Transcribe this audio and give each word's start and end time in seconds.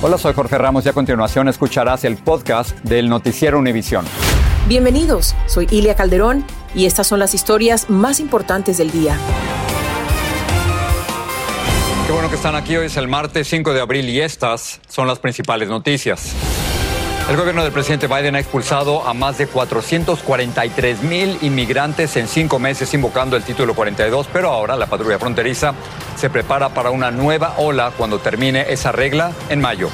Hola, 0.00 0.16
soy 0.16 0.32
Jorge 0.32 0.56
Ramos 0.56 0.86
y 0.86 0.88
a 0.88 0.92
continuación 0.92 1.48
escucharás 1.48 2.04
el 2.04 2.18
podcast 2.18 2.70
del 2.84 3.08
Noticiero 3.08 3.58
Univisión. 3.58 4.04
Bienvenidos, 4.68 5.34
soy 5.46 5.66
Ilia 5.72 5.96
Calderón 5.96 6.44
y 6.72 6.86
estas 6.86 7.08
son 7.08 7.18
las 7.18 7.34
historias 7.34 7.90
más 7.90 8.20
importantes 8.20 8.78
del 8.78 8.92
día. 8.92 9.18
Qué 12.06 12.12
bueno 12.12 12.30
que 12.30 12.36
están 12.36 12.54
aquí. 12.54 12.76
Hoy 12.76 12.86
es 12.86 12.96
el 12.96 13.08
martes 13.08 13.48
5 13.48 13.74
de 13.74 13.80
abril 13.80 14.08
y 14.08 14.20
estas 14.20 14.80
son 14.86 15.08
las 15.08 15.18
principales 15.18 15.68
noticias. 15.68 16.32
El 17.28 17.36
gobierno 17.36 17.64
del 17.64 17.72
presidente 17.72 18.06
Biden 18.06 18.36
ha 18.36 18.38
expulsado 18.38 19.04
a 19.04 19.12
más 19.14 19.36
de 19.36 19.48
443 19.48 21.02
mil 21.02 21.36
inmigrantes 21.42 22.16
en 22.16 22.28
cinco 22.28 22.60
meses 22.60 22.94
invocando 22.94 23.36
el 23.36 23.42
título 23.42 23.74
42, 23.74 24.28
pero 24.32 24.50
ahora 24.50 24.76
la 24.76 24.86
patrulla 24.86 25.18
fronteriza 25.18 25.74
se 26.18 26.30
prepara 26.30 26.70
para 26.70 26.90
una 26.90 27.12
nueva 27.12 27.54
ola 27.58 27.92
cuando 27.96 28.18
termine 28.18 28.66
esa 28.72 28.90
regla 28.90 29.32
en 29.48 29.60
mayo. 29.60 29.88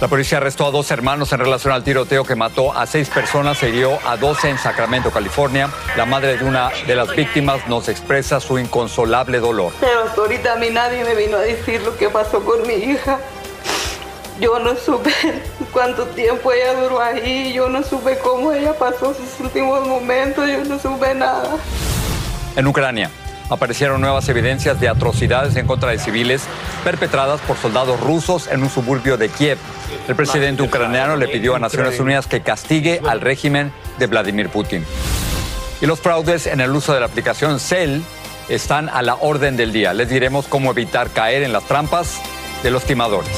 La 0.00 0.08
policía 0.08 0.38
arrestó 0.38 0.66
a 0.66 0.72
dos 0.72 0.90
hermanos 0.90 1.32
en 1.32 1.38
relación 1.38 1.72
al 1.72 1.84
tiroteo 1.84 2.24
que 2.24 2.34
mató 2.34 2.76
a 2.76 2.86
seis 2.86 3.08
personas 3.08 3.62
e 3.62 3.68
hirió 3.68 4.00
a 4.04 4.16
12 4.16 4.50
en 4.50 4.58
Sacramento, 4.58 5.12
California. 5.12 5.70
La 5.96 6.06
madre 6.06 6.36
de 6.38 6.44
una 6.44 6.70
de 6.88 6.96
las 6.96 7.14
víctimas 7.14 7.68
nos 7.68 7.88
expresa 7.88 8.40
su 8.40 8.58
inconsolable 8.58 9.38
dolor. 9.38 9.72
Pero 9.78 10.02
hasta 10.02 10.20
ahorita 10.20 10.54
a 10.54 10.56
mí 10.56 10.70
nadie 10.70 11.04
me 11.04 11.14
vino 11.14 11.36
a 11.36 11.42
decir 11.42 11.80
lo 11.82 11.96
que 11.96 12.08
pasó 12.08 12.44
con 12.44 12.66
mi 12.66 12.74
hija. 12.74 13.20
Yo 14.40 14.58
no 14.58 14.74
supe 14.74 15.12
cuánto 15.72 16.04
tiempo 16.06 16.50
ella 16.50 16.74
duró 16.74 17.00
ahí, 17.00 17.52
yo 17.52 17.68
no 17.68 17.84
supe 17.84 18.18
cómo 18.18 18.50
ella 18.50 18.76
pasó 18.76 19.14
sus 19.14 19.38
últimos 19.38 19.86
momentos, 19.86 20.48
yo 20.48 20.64
no 20.64 20.80
supe 20.80 21.14
nada. 21.14 21.48
En 22.56 22.66
Ucrania 22.66 23.08
aparecieron 23.50 24.00
nuevas 24.00 24.28
evidencias 24.28 24.80
de 24.80 24.88
atrocidades 24.88 25.56
en 25.56 25.66
contra 25.66 25.90
de 25.90 25.98
civiles 25.98 26.42
perpetradas 26.84 27.40
por 27.40 27.56
soldados 27.56 28.00
rusos 28.00 28.48
en 28.48 28.62
un 28.62 28.70
suburbio 28.70 29.16
de 29.16 29.28
Kiev. 29.28 29.58
El 30.08 30.16
presidente 30.16 30.62
ucraniano 30.62 31.16
le 31.16 31.28
pidió 31.28 31.54
a 31.54 31.58
Naciones 31.58 32.00
Unidas 32.00 32.26
que 32.26 32.40
castigue 32.40 33.00
al 33.06 33.20
régimen 33.20 33.72
de 33.98 34.06
Vladimir 34.06 34.48
Putin. 34.48 34.84
Y 35.80 35.86
los 35.86 36.00
fraudes 36.00 36.46
en 36.46 36.60
el 36.60 36.70
uso 36.70 36.94
de 36.94 37.00
la 37.00 37.06
aplicación 37.06 37.58
Cell 37.58 38.00
están 38.48 38.88
a 38.88 39.02
la 39.02 39.16
orden 39.16 39.56
del 39.56 39.72
día. 39.72 39.92
Les 39.94 40.08
diremos 40.08 40.46
cómo 40.46 40.70
evitar 40.70 41.10
caer 41.10 41.42
en 41.42 41.52
las 41.52 41.64
trampas 41.64 42.20
de 42.62 42.70
los 42.70 42.84
timadores. 42.84 43.30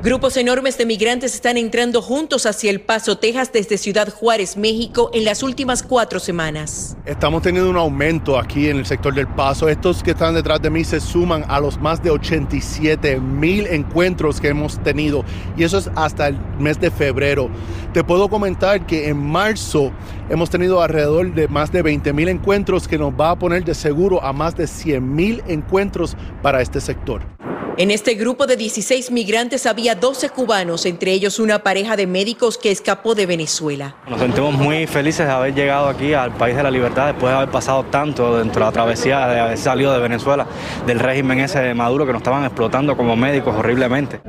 Grupos 0.00 0.36
enormes 0.36 0.78
de 0.78 0.86
migrantes 0.86 1.34
están 1.34 1.56
entrando 1.56 2.00
juntos 2.00 2.46
hacia 2.46 2.70
El 2.70 2.80
Paso, 2.80 3.18
Texas, 3.18 3.50
desde 3.52 3.76
Ciudad 3.76 4.08
Juárez, 4.08 4.56
México, 4.56 5.10
en 5.12 5.24
las 5.24 5.42
últimas 5.42 5.82
cuatro 5.82 6.20
semanas. 6.20 6.96
Estamos 7.04 7.42
teniendo 7.42 7.68
un 7.68 7.76
aumento 7.76 8.38
aquí 8.38 8.68
en 8.68 8.76
el 8.76 8.86
sector 8.86 9.12
del 9.12 9.26
Paso. 9.26 9.68
Estos 9.68 10.04
que 10.04 10.12
están 10.12 10.34
detrás 10.34 10.62
de 10.62 10.70
mí 10.70 10.84
se 10.84 11.00
suman 11.00 11.44
a 11.48 11.58
los 11.58 11.80
más 11.80 12.00
de 12.00 12.10
87 12.10 13.18
mil 13.18 13.66
encuentros 13.66 14.40
que 14.40 14.46
hemos 14.46 14.80
tenido, 14.84 15.24
y 15.56 15.64
eso 15.64 15.78
es 15.78 15.90
hasta 15.96 16.28
el 16.28 16.38
mes 16.60 16.78
de 16.78 16.92
febrero. 16.92 17.50
Te 17.92 18.04
puedo 18.04 18.28
comentar 18.28 18.86
que 18.86 19.08
en 19.08 19.16
marzo 19.16 19.90
hemos 20.30 20.48
tenido 20.48 20.80
alrededor 20.80 21.34
de 21.34 21.48
más 21.48 21.72
de 21.72 21.82
20 21.82 22.12
mil 22.12 22.28
encuentros 22.28 22.86
que 22.86 22.98
nos 22.98 23.12
va 23.14 23.32
a 23.32 23.38
poner 23.40 23.64
de 23.64 23.74
seguro 23.74 24.22
a 24.22 24.32
más 24.32 24.56
de 24.56 24.68
100 24.68 25.16
mil 25.16 25.42
encuentros 25.48 26.16
para 26.40 26.62
este 26.62 26.80
sector. 26.80 27.47
En 27.76 27.92
este 27.92 28.14
grupo 28.14 28.46
de 28.46 28.56
16 28.56 29.12
migrantes 29.12 29.64
había 29.64 29.94
12 29.94 30.30
cubanos, 30.30 30.84
entre 30.84 31.12
ellos 31.12 31.38
una 31.38 31.60
pareja 31.60 31.94
de 31.96 32.08
médicos 32.08 32.58
que 32.58 32.72
escapó 32.72 33.14
de 33.14 33.24
Venezuela. 33.24 33.94
Nos 34.08 34.18
sentimos 34.18 34.54
muy 34.54 34.88
felices 34.88 35.26
de 35.26 35.32
haber 35.32 35.54
llegado 35.54 35.88
aquí 35.88 36.12
al 36.12 36.32
país 36.32 36.56
de 36.56 36.64
la 36.64 36.72
libertad 36.72 37.06
después 37.06 37.30
de 37.30 37.36
haber 37.36 37.50
pasado 37.50 37.84
tanto 37.84 38.38
dentro 38.38 38.60
de 38.60 38.66
la 38.66 38.72
travesía, 38.72 39.28
de 39.28 39.38
haber 39.38 39.58
salido 39.58 39.92
de 39.92 40.00
Venezuela, 40.00 40.46
del 40.86 40.98
régimen 40.98 41.38
ese 41.38 41.60
de 41.60 41.72
Maduro 41.72 42.04
que 42.04 42.12
nos 42.12 42.20
estaban 42.20 42.44
explotando 42.44 42.96
como 42.96 43.14
médicos 43.14 43.54
horriblemente. 43.56 44.20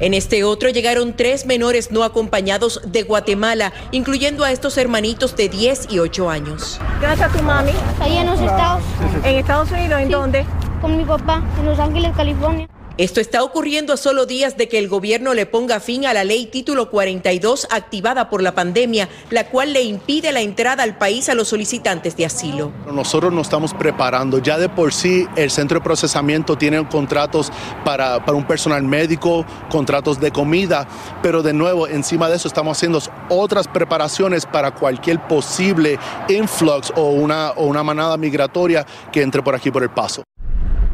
En 0.00 0.14
este 0.14 0.42
otro 0.42 0.70
llegaron 0.70 1.14
tres 1.14 1.44
menores 1.44 1.92
no 1.92 2.04
acompañados 2.04 2.80
de 2.86 3.02
Guatemala, 3.02 3.72
incluyendo 3.92 4.44
a 4.44 4.50
estos 4.50 4.78
hermanitos 4.78 5.36
de 5.36 5.50
10 5.50 5.88
y 5.90 5.98
8 5.98 6.30
años. 6.30 6.80
¿Dónde 7.00 7.12
está 7.14 7.28
tu 7.28 7.42
mami? 7.42 7.72
Ahí 8.00 8.16
en 8.16 8.26
los 8.26 8.40
Estados. 8.40 8.82
¿En 9.24 9.36
Estados 9.36 9.70
Unidos? 9.70 10.00
¿En 10.00 10.06
Sí. 10.06 10.12
dónde? 10.12 10.46
Con 10.80 10.96
mi 10.96 11.04
papá, 11.04 11.42
en 11.60 11.66
Los 11.66 11.78
Ángeles, 11.78 12.10
California. 12.16 12.66
Esto 12.96 13.20
está 13.20 13.42
ocurriendo 13.42 13.92
a 13.92 13.96
solo 13.96 14.24
días 14.24 14.56
de 14.56 14.68
que 14.68 14.78
el 14.78 14.86
gobierno 14.86 15.34
le 15.34 15.46
ponga 15.46 15.80
fin 15.80 16.06
a 16.06 16.14
la 16.14 16.22
ley 16.22 16.46
título 16.46 16.90
42 16.90 17.66
activada 17.72 18.30
por 18.30 18.40
la 18.40 18.54
pandemia, 18.54 19.08
la 19.30 19.48
cual 19.48 19.72
le 19.72 19.82
impide 19.82 20.30
la 20.30 20.42
entrada 20.42 20.84
al 20.84 20.96
país 20.96 21.28
a 21.28 21.34
los 21.34 21.48
solicitantes 21.48 22.16
de 22.16 22.26
asilo. 22.26 22.70
Nosotros 22.86 23.32
nos 23.32 23.48
estamos 23.48 23.74
preparando. 23.74 24.38
Ya 24.38 24.58
de 24.58 24.68
por 24.68 24.92
sí 24.92 25.26
el 25.34 25.50
centro 25.50 25.80
de 25.80 25.84
procesamiento 25.84 26.56
tiene 26.56 26.86
contratos 26.88 27.50
para, 27.84 28.24
para 28.24 28.38
un 28.38 28.46
personal 28.46 28.84
médico, 28.84 29.44
contratos 29.70 30.20
de 30.20 30.30
comida, 30.30 30.86
pero 31.20 31.42
de 31.42 31.52
nuevo 31.52 31.88
encima 31.88 32.28
de 32.28 32.36
eso 32.36 32.46
estamos 32.46 32.78
haciendo 32.78 33.00
otras 33.28 33.66
preparaciones 33.66 34.46
para 34.46 34.72
cualquier 34.72 35.20
posible 35.26 35.98
influx 36.28 36.92
o 36.94 37.06
una, 37.06 37.50
o 37.56 37.66
una 37.66 37.82
manada 37.82 38.16
migratoria 38.16 38.86
que 39.10 39.22
entre 39.22 39.42
por 39.42 39.56
aquí 39.56 39.72
por 39.72 39.82
el 39.82 39.90
paso. 39.90 40.22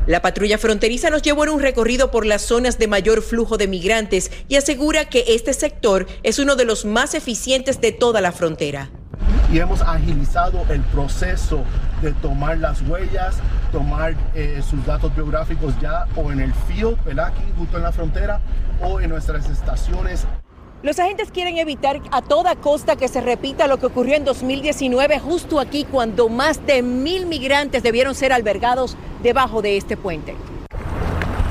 La 0.06 0.22
patrulla 0.22 0.58
fronteriza 0.58 1.10
nos 1.10 1.22
llevó 1.22 1.44
en 1.44 1.50
un 1.50 1.60
recorrido 1.60 2.10
por 2.10 2.24
las 2.24 2.42
zonas 2.42 2.78
de 2.78 2.88
mayor 2.88 3.22
flujo 3.22 3.58
de 3.58 3.68
migrantes 3.68 4.30
y 4.48 4.56
asegura 4.56 5.04
que 5.04 5.24
este 5.28 5.52
sector 5.52 6.06
es 6.22 6.38
uno 6.38 6.56
de 6.56 6.64
los 6.64 6.84
más 6.84 7.14
eficientes 7.14 7.80
de 7.80 7.92
toda 7.92 8.20
la 8.20 8.32
frontera. 8.32 8.90
y 9.52 9.58
hemos 9.58 9.82
agilizado 9.82 10.64
el 10.68 10.80
proceso 10.82 11.64
de 12.02 12.12
tomar 12.12 12.58
las 12.58 12.80
huellas, 12.82 13.36
tomar 13.72 14.14
eh, 14.34 14.62
sus 14.68 14.84
datos 14.86 15.14
biográficos 15.14 15.74
ya 15.80 16.06
o 16.14 16.30
en 16.30 16.40
el 16.40 16.54
field, 16.68 17.02
¿verdad? 17.04 17.26
Aquí 17.26 17.42
justo 17.58 17.76
en 17.76 17.82
la 17.82 17.92
frontera, 17.92 18.40
o 18.80 19.00
en 19.00 19.10
nuestras 19.10 19.50
estaciones. 19.50 20.24
Los 20.82 20.98
agentes 20.98 21.30
quieren 21.30 21.58
evitar 21.58 22.00
a 22.10 22.22
toda 22.22 22.56
costa 22.56 22.96
que 22.96 23.08
se 23.08 23.20
repita 23.20 23.66
lo 23.66 23.78
que 23.78 23.84
ocurrió 23.84 24.14
en 24.14 24.24
2019, 24.24 25.18
justo 25.18 25.60
aquí 25.60 25.84
cuando 25.84 26.30
más 26.30 26.64
de 26.64 26.80
mil 26.80 27.26
migrantes 27.26 27.82
debieron 27.82 28.14
ser 28.14 28.32
albergados 28.32 28.96
debajo 29.22 29.60
de 29.60 29.76
este 29.76 29.98
puente. 29.98 30.34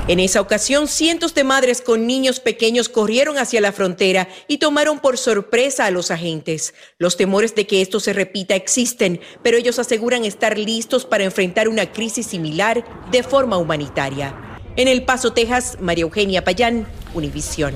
En 0.08 0.18
esa 0.18 0.40
ocasión, 0.40 0.88
cientos 0.88 1.32
de 1.34 1.44
madres 1.44 1.80
con 1.80 2.08
niños 2.08 2.40
pequeños 2.40 2.88
corrieron 2.88 3.38
hacia 3.38 3.60
la 3.60 3.70
frontera 3.70 4.26
y 4.48 4.58
tomaron 4.58 4.98
por 4.98 5.16
sorpresa 5.16 5.86
a 5.86 5.92
los 5.92 6.10
agentes. 6.10 6.74
Los 6.98 7.16
temores 7.16 7.54
de 7.54 7.68
que 7.68 7.82
esto 7.82 8.00
se 8.00 8.12
repita 8.12 8.56
existen, 8.56 9.20
pero 9.44 9.56
ellos 9.56 9.78
aseguran 9.78 10.24
estar 10.24 10.58
listos 10.58 11.04
para 11.04 11.22
enfrentar 11.22 11.68
una 11.68 11.92
crisis 11.92 12.26
similar 12.26 12.84
de 13.12 13.22
forma 13.22 13.58
humanitaria. 13.58 14.34
En 14.74 14.88
El 14.88 15.04
Paso, 15.04 15.32
Texas, 15.32 15.78
María 15.80 16.02
Eugenia 16.02 16.42
Payán, 16.42 16.88
Univisión. 17.14 17.74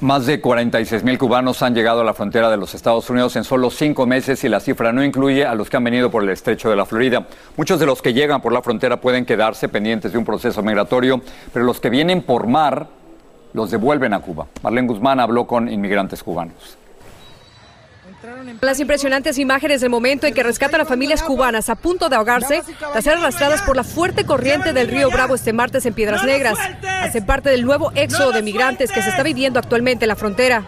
Más 0.00 0.26
de 0.26 0.40
46 0.40 1.04
mil 1.04 1.18
cubanos 1.18 1.62
han 1.62 1.74
llegado 1.74 2.02
a 2.02 2.04
la 2.04 2.14
frontera 2.14 2.50
de 2.50 2.56
los 2.56 2.74
Estados 2.74 3.08
Unidos 3.10 3.36
en 3.36 3.44
solo 3.44 3.70
cinco 3.70 4.06
meses 4.06 4.44
y 4.44 4.48
la 4.48 4.60
cifra 4.60 4.92
no 4.92 5.02
incluye 5.02 5.44
a 5.44 5.54
los 5.54 5.70
que 5.70 5.76
han 5.76 5.84
venido 5.84 6.10
por 6.10 6.22
el 6.22 6.28
estrecho 6.28 6.70
de 6.70 6.76
la 6.76 6.84
Florida. 6.86 7.26
Muchos 7.56 7.80
de 7.80 7.86
los 7.86 8.02
que 8.02 8.12
llegan 8.12 8.40
por 8.40 8.52
la 8.52 8.62
frontera 8.62 9.00
pueden 9.00 9.24
quedarse 9.24 9.68
pendientes 9.68 10.12
de 10.12 10.18
un 10.18 10.24
proceso 10.24 10.62
migratorio, 10.62 11.20
pero 11.52 11.64
los 11.64 11.80
que 11.80 11.90
vienen 11.90 12.22
por 12.22 12.46
mar 12.46 12.88
los 13.52 13.70
devuelven 13.70 14.12
a 14.12 14.20
Cuba. 14.20 14.46
Marlene 14.62 14.88
Guzmán 14.88 15.20
habló 15.20 15.46
con 15.46 15.68
inmigrantes 15.68 16.22
cubanos. 16.22 16.76
Las 18.60 18.80
impresionantes 18.80 19.38
imágenes 19.38 19.80
del 19.80 19.90
momento 19.90 20.26
en 20.26 20.34
que 20.34 20.42
rescatan 20.42 20.80
a 20.80 20.84
familias 20.84 21.22
cubanas 21.22 21.68
a 21.68 21.74
punto 21.74 22.08
de 22.08 22.16
ahogarse 22.16 22.62
tras 22.92 23.04
ser 23.04 23.18
arrastradas 23.18 23.62
por 23.62 23.76
la 23.76 23.84
fuerte 23.84 24.24
corriente 24.24 24.72
del 24.72 24.88
río 24.88 25.10
Bravo 25.10 25.34
este 25.34 25.52
martes 25.52 25.84
en 25.86 25.94
Piedras 25.94 26.24
Negras. 26.24 26.58
hacen 27.02 27.26
parte 27.26 27.50
del 27.50 27.64
nuevo 27.64 27.92
éxodo 27.94 28.32
de 28.32 28.42
migrantes 28.42 28.90
que 28.90 29.02
se 29.02 29.10
está 29.10 29.22
viviendo 29.22 29.58
actualmente 29.58 30.04
en 30.04 30.08
la 30.08 30.16
frontera. 30.16 30.64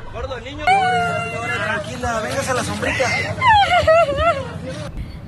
Tranquila, 1.65 2.21
véngase 2.21 2.51
a 2.51 2.55
la 2.55 2.65
sombrita. 2.65 3.05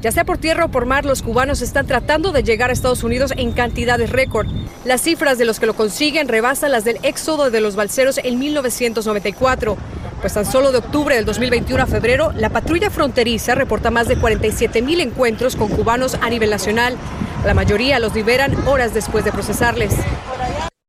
Ya 0.01 0.13
sea 0.13 0.25
por 0.25 0.39
tierra 0.39 0.67
o 0.67 0.71
por 0.71 0.87
mar, 0.87 1.05
los 1.05 1.23
cubanos 1.23 1.61
están 1.61 1.89
tratando 1.89 2.31
de 2.31 2.45
llegar 2.45 2.71
a 2.71 2.73
Estados 2.73 3.03
Unidos 3.03 3.33
en 3.37 3.51
cantidades 3.51 4.11
récord. 4.11 4.47
Las 4.85 5.01
cifras 5.01 5.39
de 5.39 5.45
los 5.45 5.59
que 5.59 5.67
lo 5.67 5.75
consiguen 5.75 6.29
rebasan 6.29 6.71
las 6.71 6.85
del 6.85 6.99
éxodo 7.03 7.51
de 7.51 7.61
los 7.61 7.75
balseros 7.75 8.19
en 8.19 8.39
1994. 8.39 9.77
Pues 10.21 10.35
tan 10.35 10.47
solo 10.47 10.71
de 10.71 10.79
octubre 10.79 11.17
del 11.17 11.25
2021 11.25 11.83
a 11.83 11.87
febrero, 11.87 12.33
la 12.37 12.51
patrulla 12.51 12.91
fronteriza 12.91 13.57
reporta 13.57 13.91
más 13.91 14.07
de 14.07 14.17
47 14.17 14.83
mil 14.83 15.01
encuentros 15.01 15.57
con 15.57 15.69
cubanos 15.69 16.17
a 16.21 16.31
nivel 16.31 16.51
nacional. 16.51 16.97
La 17.45 17.55
mayoría 17.55 17.99
los 17.99 18.15
liberan 18.15 18.55
horas 18.69 18.95
después 18.95 19.25
de 19.25 19.33
procesarles. 19.33 19.93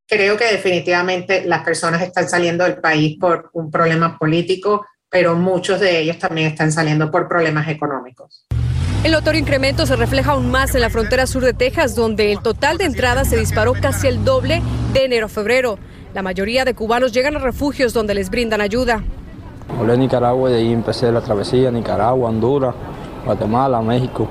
Creo 0.06 0.36
que 0.36 0.44
definitivamente 0.44 1.44
las 1.46 1.64
personas 1.64 2.02
están 2.02 2.28
saliendo 2.28 2.62
del 2.62 2.78
país 2.78 3.18
por 3.18 3.50
un 3.54 3.72
problema 3.72 4.16
político, 4.16 4.86
pero 5.08 5.34
muchos 5.34 5.80
de 5.80 5.98
ellos 5.98 6.18
también 6.18 6.46
están 6.46 6.70
saliendo 6.70 7.10
por 7.10 7.28
problemas 7.28 7.68
económicos. 7.68 8.46
El 9.02 9.12
notorio 9.12 9.40
incremento 9.40 9.86
se 9.86 9.96
refleja 9.96 10.32
aún 10.32 10.50
más 10.50 10.74
en 10.74 10.82
la 10.82 10.90
frontera 10.90 11.26
sur 11.26 11.42
de 11.42 11.54
Texas, 11.54 11.94
donde 11.94 12.32
el 12.32 12.42
total 12.42 12.76
de 12.76 12.84
entradas 12.84 13.30
se 13.30 13.38
disparó 13.38 13.72
casi 13.72 14.08
el 14.08 14.26
doble 14.26 14.60
de 14.92 15.06
enero 15.06 15.24
a 15.24 15.28
febrero. 15.30 15.78
La 16.12 16.20
mayoría 16.20 16.66
de 16.66 16.74
cubanos 16.74 17.10
llegan 17.10 17.34
a 17.34 17.38
refugios 17.38 17.94
donde 17.94 18.12
les 18.12 18.28
brindan 18.28 18.60
ayuda. 18.60 19.02
Volé 19.74 19.94
a 19.94 19.96
Nicaragua 19.96 20.50
y 20.50 20.52
de 20.52 20.58
ahí 20.58 20.72
empecé 20.74 21.10
la 21.10 21.22
travesía, 21.22 21.70
Nicaragua, 21.70 22.28
Honduras, 22.28 22.74
Guatemala, 23.24 23.80
México. 23.80 24.28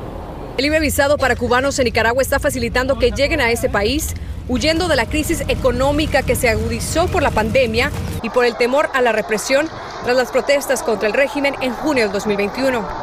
El 0.56 0.63
libre 0.66 0.80
visado 0.80 1.18
para 1.18 1.36
cubanos 1.36 1.80
en 1.80 1.86
Nicaragua 1.86 2.21
está 2.21 2.38
facilitando 2.38 3.00
que 3.00 3.10
lleguen 3.10 3.42
a 3.42 3.50
ese 3.50 3.69
país, 3.69 4.13
huyendo 4.48 4.88
de 4.88 4.95
la 4.95 5.07
crisis 5.07 5.44
económica 5.48 6.21
que 6.21 6.36
se 6.36 6.48
agudizó 6.48 7.07
por 7.07 7.24
la 7.24 7.31
pandemia 7.31 7.89
y 8.21 8.30
por 8.30 8.45
el 8.45 8.56
temor 8.56 8.88
a 8.94 9.01
la 9.01 9.13
represión 9.13 9.68
tras 10.04 10.16
las 10.16 10.30
protestas 10.31 10.83
contra 10.83 11.07
el 11.07 11.16
régimen 11.16 11.56
en 11.60 11.74
junio 11.74 12.04
del 12.04 12.13
2021 12.13 12.99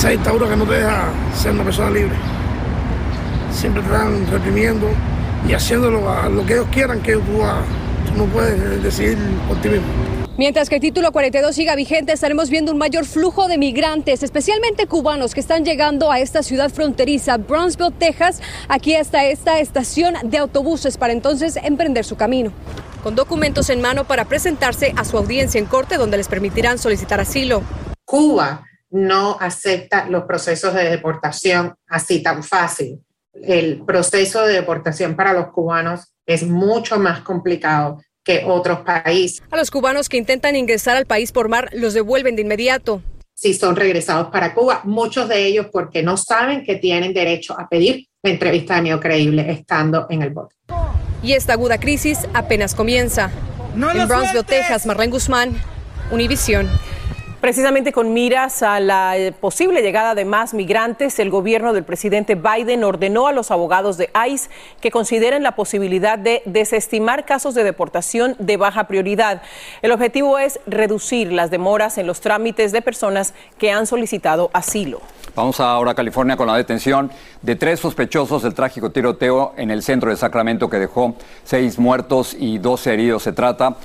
esa 0.00 0.08
dictadura 0.08 0.48
que 0.48 0.56
no 0.56 0.64
te 0.64 0.72
deja 0.72 1.12
ser 1.36 1.52
una 1.52 1.62
persona 1.62 1.90
libre. 1.90 2.16
Siempre 3.52 3.82
te 3.82 3.88
están 3.88 4.26
reprimiendo 4.30 4.86
y 5.46 5.52
haciéndolo 5.52 6.10
a 6.10 6.26
lo 6.30 6.46
que 6.46 6.54
ellos 6.54 6.68
quieran 6.72 7.02
que 7.02 7.16
tú, 7.16 7.20
tú 7.20 8.16
no 8.16 8.24
puedes 8.32 8.82
decidir 8.82 9.18
por 9.46 9.60
ti 9.60 9.68
mismo. 9.68 9.86
Mientras 10.38 10.70
que 10.70 10.76
el 10.76 10.80
título 10.80 11.12
42 11.12 11.54
siga 11.54 11.74
vigente, 11.74 12.14
estaremos 12.14 12.48
viendo 12.48 12.72
un 12.72 12.78
mayor 12.78 13.04
flujo 13.04 13.46
de 13.46 13.58
migrantes, 13.58 14.22
especialmente 14.22 14.86
cubanos 14.86 15.34
que 15.34 15.40
están 15.40 15.66
llegando 15.66 16.10
a 16.10 16.18
esta 16.18 16.42
ciudad 16.42 16.70
fronteriza, 16.70 17.36
Brownsville, 17.36 17.92
Texas. 17.92 18.40
Aquí 18.68 18.94
está 18.94 19.26
esta 19.26 19.60
estación 19.60 20.14
de 20.22 20.38
autobuses 20.38 20.96
para 20.96 21.12
entonces 21.12 21.58
emprender 21.62 22.06
su 22.06 22.16
camino. 22.16 22.52
Con 23.02 23.16
documentos 23.16 23.68
en 23.68 23.82
mano 23.82 24.06
para 24.06 24.24
presentarse 24.24 24.94
a 24.96 25.04
su 25.04 25.18
audiencia 25.18 25.58
en 25.58 25.66
corte 25.66 25.98
donde 25.98 26.16
les 26.16 26.28
permitirán 26.28 26.78
solicitar 26.78 27.20
asilo. 27.20 27.62
Cuba 28.06 28.64
no 28.90 29.36
acepta 29.40 30.06
los 30.08 30.24
procesos 30.24 30.74
de 30.74 30.90
deportación 30.90 31.74
así 31.88 32.22
tan 32.22 32.42
fácil. 32.42 33.00
El 33.32 33.82
proceso 33.84 34.44
de 34.44 34.54
deportación 34.54 35.14
para 35.14 35.32
los 35.32 35.48
cubanos 35.52 36.12
es 36.26 36.42
mucho 36.42 36.98
más 36.98 37.20
complicado 37.20 38.00
que 38.24 38.44
otros 38.44 38.80
países. 38.80 39.42
A 39.50 39.56
los 39.56 39.70
cubanos 39.70 40.08
que 40.08 40.16
intentan 40.16 40.56
ingresar 40.56 40.96
al 40.96 41.06
país 41.06 41.32
por 41.32 41.48
mar 41.48 41.70
los 41.72 41.94
devuelven 41.94 42.36
de 42.36 42.42
inmediato. 42.42 43.02
Si 43.34 43.54
son 43.54 43.76
regresados 43.76 44.28
para 44.30 44.52
Cuba, 44.52 44.82
muchos 44.84 45.28
de 45.28 45.46
ellos 45.46 45.68
porque 45.72 46.02
no 46.02 46.16
saben 46.18 46.62
que 46.62 46.76
tienen 46.76 47.14
derecho 47.14 47.58
a 47.58 47.68
pedir 47.68 48.06
la 48.22 48.30
entrevista 48.30 48.74
de 48.76 48.82
medio 48.82 49.00
creíble 49.00 49.50
estando 49.50 50.06
en 50.10 50.22
el 50.22 50.30
bote. 50.30 50.56
Y 51.22 51.32
esta 51.32 51.54
aguda 51.54 51.78
crisis 51.78 52.18
apenas 52.34 52.74
comienza. 52.74 53.30
en 53.74 54.08
Brownsville, 54.08 54.44
Texas, 54.44 54.84
Marlene 54.84 55.12
Guzmán, 55.12 55.58
Univisión. 56.10 56.68
Precisamente 57.40 57.92
con 57.92 58.12
miras 58.12 58.62
a 58.62 58.80
la 58.80 59.16
eh, 59.16 59.32
posible 59.32 59.80
llegada 59.80 60.14
de 60.14 60.26
más 60.26 60.52
migrantes, 60.52 61.18
el 61.18 61.30
gobierno 61.30 61.72
del 61.72 61.84
presidente 61.84 62.34
Biden 62.34 62.84
ordenó 62.84 63.28
a 63.28 63.32
los 63.32 63.50
abogados 63.50 63.96
de 63.96 64.10
ICE 64.28 64.50
que 64.82 64.90
consideren 64.90 65.42
la 65.42 65.56
posibilidad 65.56 66.18
de 66.18 66.42
desestimar 66.44 67.24
casos 67.24 67.54
de 67.54 67.64
deportación 67.64 68.36
de 68.38 68.58
baja 68.58 68.84
prioridad. 68.84 69.40
El 69.80 69.92
objetivo 69.92 70.38
es 70.38 70.60
reducir 70.66 71.32
las 71.32 71.50
demoras 71.50 71.96
en 71.96 72.06
los 72.06 72.20
trámites 72.20 72.72
de 72.72 72.82
personas 72.82 73.32
que 73.56 73.72
han 73.72 73.86
solicitado 73.86 74.50
asilo. 74.52 75.00
Vamos 75.34 75.60
ahora 75.60 75.92
a 75.92 75.94
California 75.94 76.36
con 76.36 76.48
la 76.48 76.56
detención 76.56 77.10
de 77.40 77.56
tres 77.56 77.80
sospechosos 77.80 78.42
del 78.42 78.52
trágico 78.52 78.90
tiroteo 78.90 79.54
en 79.56 79.70
el 79.70 79.82
centro 79.82 80.10
de 80.10 80.16
Sacramento 80.16 80.68
que 80.68 80.78
dejó 80.78 81.14
seis 81.44 81.78
muertos 81.78 82.36
y 82.38 82.58
dos 82.58 82.86
heridos. 82.86 83.22
Se 83.22 83.32
trata 83.32 83.76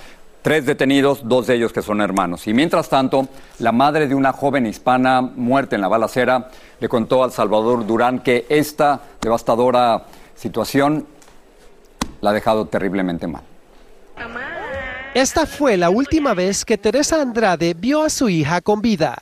Tres 0.45 0.63
detenidos, 0.67 1.27
dos 1.27 1.47
de 1.47 1.55
ellos 1.55 1.73
que 1.73 1.81
son 1.81 2.01
hermanos. 2.01 2.45
Y 2.45 2.53
mientras 2.53 2.87
tanto, 2.87 3.27
la 3.57 3.71
madre 3.71 4.07
de 4.07 4.13
una 4.13 4.31
joven 4.31 4.67
hispana 4.67 5.19
muerta 5.19 5.73
en 5.73 5.81
la 5.81 5.87
balacera 5.87 6.51
le 6.79 6.87
contó 6.87 7.23
al 7.23 7.31
Salvador 7.31 7.87
Durán 7.87 8.19
que 8.19 8.45
esta 8.47 9.01
devastadora 9.19 10.05
situación 10.35 11.07
la 12.21 12.29
ha 12.29 12.33
dejado 12.33 12.67
terriblemente 12.67 13.25
mal. 13.25 13.41
Esta 15.15 15.47
fue 15.47 15.77
la 15.77 15.89
última 15.89 16.35
vez 16.35 16.63
que 16.63 16.77
Teresa 16.77 17.19
Andrade 17.19 17.73
vio 17.73 18.03
a 18.03 18.11
su 18.11 18.29
hija 18.29 18.61
con 18.61 18.83
vida. 18.83 19.17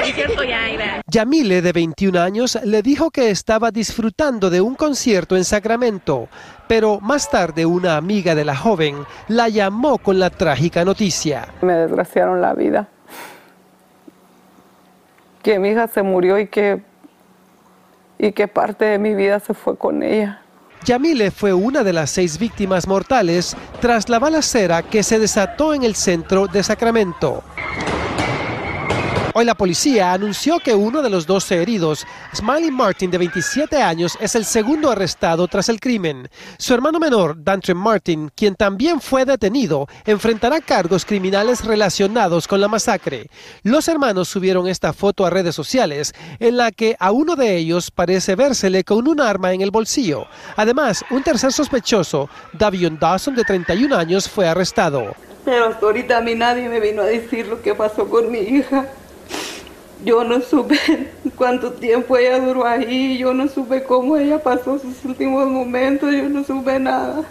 Yamile, 1.06 1.62
de 1.62 1.72
21 1.72 2.20
años, 2.20 2.58
le 2.64 2.82
dijo 2.82 3.10
que 3.10 3.30
estaba 3.30 3.70
disfrutando 3.70 4.50
de 4.50 4.60
un 4.60 4.74
concierto 4.74 5.36
en 5.36 5.44
Sacramento, 5.44 6.28
pero 6.68 7.00
más 7.00 7.30
tarde 7.30 7.66
una 7.66 7.96
amiga 7.96 8.34
de 8.34 8.44
la 8.44 8.56
joven 8.56 8.96
la 9.28 9.48
llamó 9.48 9.98
con 9.98 10.18
la 10.18 10.30
trágica 10.30 10.84
noticia. 10.84 11.48
Me 11.62 11.74
desgraciaron 11.74 12.40
la 12.40 12.54
vida. 12.54 12.88
Que 15.42 15.58
mi 15.58 15.70
hija 15.70 15.88
se 15.88 16.02
murió 16.02 16.38
y 16.38 16.46
que, 16.46 16.82
y 18.18 18.32
que 18.32 18.46
parte 18.46 18.84
de 18.84 18.98
mi 18.98 19.14
vida 19.14 19.40
se 19.40 19.54
fue 19.54 19.76
con 19.76 20.02
ella. 20.02 20.42
Yamile 20.84 21.30
fue 21.30 21.52
una 21.52 21.82
de 21.82 21.92
las 21.92 22.10
seis 22.10 22.38
víctimas 22.38 22.88
mortales 22.88 23.54
tras 23.80 24.08
la 24.08 24.18
balacera 24.18 24.82
que 24.82 25.02
se 25.02 25.18
desató 25.18 25.74
en 25.74 25.82
el 25.82 25.94
centro 25.94 26.46
de 26.46 26.62
Sacramento. 26.62 27.42
Hoy 29.32 29.44
la 29.44 29.54
policía 29.54 30.12
anunció 30.12 30.58
que 30.58 30.74
uno 30.74 31.02
de 31.02 31.10
los 31.10 31.24
12 31.24 31.62
heridos, 31.62 32.04
Smiley 32.34 32.72
Martin, 32.72 33.12
de 33.12 33.18
27 33.18 33.80
años, 33.80 34.18
es 34.20 34.34
el 34.34 34.44
segundo 34.44 34.90
arrestado 34.90 35.46
tras 35.46 35.68
el 35.68 35.78
crimen. 35.78 36.28
Su 36.58 36.74
hermano 36.74 36.98
menor, 36.98 37.36
Dantre 37.38 37.74
Martin, 37.74 38.32
quien 38.34 38.56
también 38.56 39.00
fue 39.00 39.24
detenido, 39.24 39.86
enfrentará 40.04 40.60
cargos 40.60 41.04
criminales 41.04 41.64
relacionados 41.64 42.48
con 42.48 42.60
la 42.60 42.66
masacre. 42.66 43.28
Los 43.62 43.86
hermanos 43.86 44.28
subieron 44.28 44.66
esta 44.66 44.92
foto 44.92 45.24
a 45.24 45.30
redes 45.30 45.54
sociales 45.54 46.12
en 46.40 46.56
la 46.56 46.72
que 46.72 46.96
a 46.98 47.12
uno 47.12 47.36
de 47.36 47.56
ellos 47.56 47.92
parece 47.92 48.34
vérsele 48.34 48.82
con 48.82 49.06
un 49.06 49.20
arma 49.20 49.52
en 49.52 49.60
el 49.60 49.70
bolsillo. 49.70 50.26
Además, 50.56 51.04
un 51.08 51.22
tercer 51.22 51.52
sospechoso, 51.52 52.28
Davion 52.52 52.98
Dawson, 52.98 53.36
de 53.36 53.44
31 53.44 53.94
años, 53.96 54.28
fue 54.28 54.48
arrestado. 54.48 55.14
Pero 55.44 55.68
hasta 55.68 55.86
ahorita 55.86 56.18
a 56.18 56.20
mí 56.20 56.34
nadie 56.34 56.68
me 56.68 56.80
vino 56.80 57.02
a 57.02 57.06
decir 57.06 57.46
lo 57.46 57.62
que 57.62 57.76
pasó 57.76 58.08
con 58.08 58.30
mi 58.30 58.40
hija. 58.40 58.86
Yo 60.04 60.24
no 60.24 60.40
supe 60.40 60.78
cuánto 61.36 61.72
tiempo 61.72 62.16
ella 62.16 62.40
duró 62.40 62.66
ahí, 62.66 63.18
yo 63.18 63.34
no 63.34 63.48
supe 63.48 63.82
cómo 63.82 64.16
ella 64.16 64.42
pasó 64.42 64.78
sus 64.78 65.04
últimos 65.04 65.48
momentos, 65.48 66.10
yo 66.12 66.28
no 66.28 66.42
supe 66.44 66.78
nada. 66.78 67.22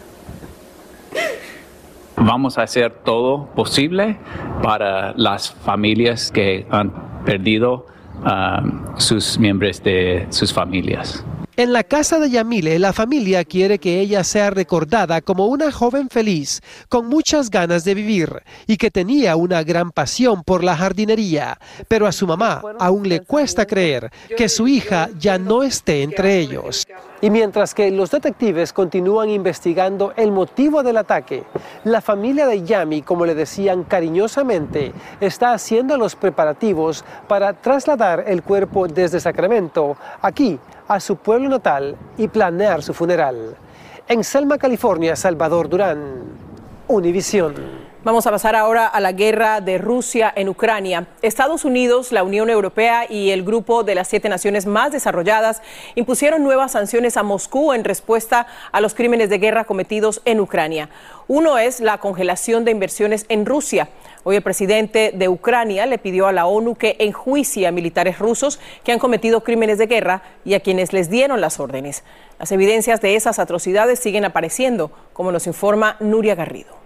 Vamos 2.15 2.57
a 2.57 2.63
hacer 2.63 2.91
todo 3.03 3.45
posible 3.55 4.17
para 4.61 5.13
las 5.15 5.51
familias 5.51 6.31
que 6.31 6.67
han 6.69 6.91
perdido 7.25 7.87
a 8.23 8.61
sus 8.97 9.39
miembros 9.39 9.81
de 9.81 10.27
sus 10.29 10.53
familias. 10.53 11.23
En 11.59 11.73
la 11.73 11.83
casa 11.83 12.19
de 12.19 12.29
Yamile, 12.29 12.79
la 12.79 12.93
familia 12.93 13.43
quiere 13.43 13.79
que 13.79 13.99
ella 13.99 14.23
sea 14.23 14.49
recordada 14.49 15.19
como 15.19 15.47
una 15.47 15.73
joven 15.73 16.07
feliz, 16.09 16.61
con 16.87 17.07
muchas 17.07 17.49
ganas 17.49 17.83
de 17.83 17.95
vivir 17.95 18.43
y 18.65 18.77
que 18.77 18.89
tenía 18.89 19.35
una 19.35 19.61
gran 19.63 19.91
pasión 19.91 20.45
por 20.45 20.63
la 20.63 20.77
jardinería. 20.77 21.59
Pero 21.89 22.07
a 22.07 22.13
su 22.13 22.25
mamá 22.25 22.61
aún 22.79 23.09
le 23.09 23.19
cuesta 23.19 23.65
creer 23.65 24.09
que 24.37 24.47
su 24.47 24.69
hija 24.69 25.09
ya 25.19 25.37
no 25.37 25.61
esté 25.61 26.01
entre 26.01 26.39
ellos. 26.39 26.87
Y 27.21 27.29
mientras 27.29 27.73
que 27.73 27.91
los 27.91 28.11
detectives 28.11 28.71
continúan 28.71 29.29
investigando 29.29 30.13
el 30.15 30.31
motivo 30.31 30.83
del 30.83 30.97
ataque, 30.97 31.43
la 31.83 31.99
familia 31.99 32.47
de 32.47 32.63
Yami, 32.63 33.01
como 33.01 33.25
le 33.25 33.35
decían 33.35 33.83
cariñosamente, 33.83 34.93
está 35.19 35.51
haciendo 35.51 35.97
los 35.97 36.15
preparativos 36.15 37.03
para 37.27 37.53
trasladar 37.53 38.23
el 38.25 38.41
cuerpo 38.41 38.87
desde 38.87 39.19
Sacramento 39.19 39.97
aquí 40.21 40.57
a 40.87 40.99
su 41.01 41.17
pueblo 41.17 41.49
natal 41.49 41.97
y 42.17 42.29
planear 42.29 42.81
su 42.81 42.93
funeral. 42.93 43.55
En 44.07 44.23
Selma, 44.23 44.57
California, 44.57 45.15
Salvador 45.15 45.67
Durán, 45.67 46.23
Univisión. 46.87 47.88
Vamos 48.01 48.25
a 48.25 48.31
pasar 48.31 48.55
ahora 48.55 48.87
a 48.87 49.01
la 49.01 49.11
guerra 49.11 49.59
de 49.59 49.77
Rusia 49.77 50.31
en 50.33 50.47
Ucrania. 50.47 51.07
Estados 51.21 51.65
Unidos, 51.65 52.13
la 52.13 52.23
Unión 52.23 52.49
Europea 52.49 53.05
y 53.09 53.31
el 53.31 53.43
grupo 53.43 53.83
de 53.83 53.93
las 53.93 54.07
siete 54.07 54.29
naciones 54.29 54.65
más 54.65 54.93
desarrolladas 54.93 55.61
impusieron 55.95 56.41
nuevas 56.41 56.71
sanciones 56.71 57.17
a 57.17 57.23
Moscú 57.23 57.73
en 57.73 57.83
respuesta 57.83 58.47
a 58.71 58.79
los 58.79 58.93
crímenes 58.93 59.29
de 59.29 59.39
guerra 59.39 59.65
cometidos 59.65 60.21
en 60.23 60.39
Ucrania. 60.39 60.89
Uno 61.27 61.57
es 61.57 61.81
la 61.81 61.97
congelación 61.97 62.63
de 62.63 62.71
inversiones 62.71 63.25
en 63.27 63.45
Rusia. 63.45 63.89
Hoy 64.23 64.37
el 64.37 64.43
presidente 64.43 65.11
de 65.13 65.27
Ucrania 65.27 65.85
le 65.85 65.97
pidió 65.97 66.27
a 66.27 66.31
la 66.31 66.45
ONU 66.45 66.75
que 66.75 66.95
enjuicie 66.99 67.67
a 67.67 67.73
militares 67.73 68.17
rusos 68.17 68.61
que 68.85 68.93
han 68.93 68.99
cometido 68.99 69.43
crímenes 69.43 69.77
de 69.77 69.87
guerra 69.87 70.21
y 70.45 70.53
a 70.53 70.61
quienes 70.61 70.93
les 70.93 71.09
dieron 71.09 71.41
las 71.41 71.59
órdenes. 71.59 72.05
Las 72.39 72.53
evidencias 72.53 73.01
de 73.01 73.17
esas 73.17 73.39
atrocidades 73.39 73.99
siguen 73.99 74.23
apareciendo, 74.23 74.89
como 75.11 75.33
nos 75.33 75.47
informa 75.47 75.97
Nuria 75.99 76.35
Garrido. 76.35 76.78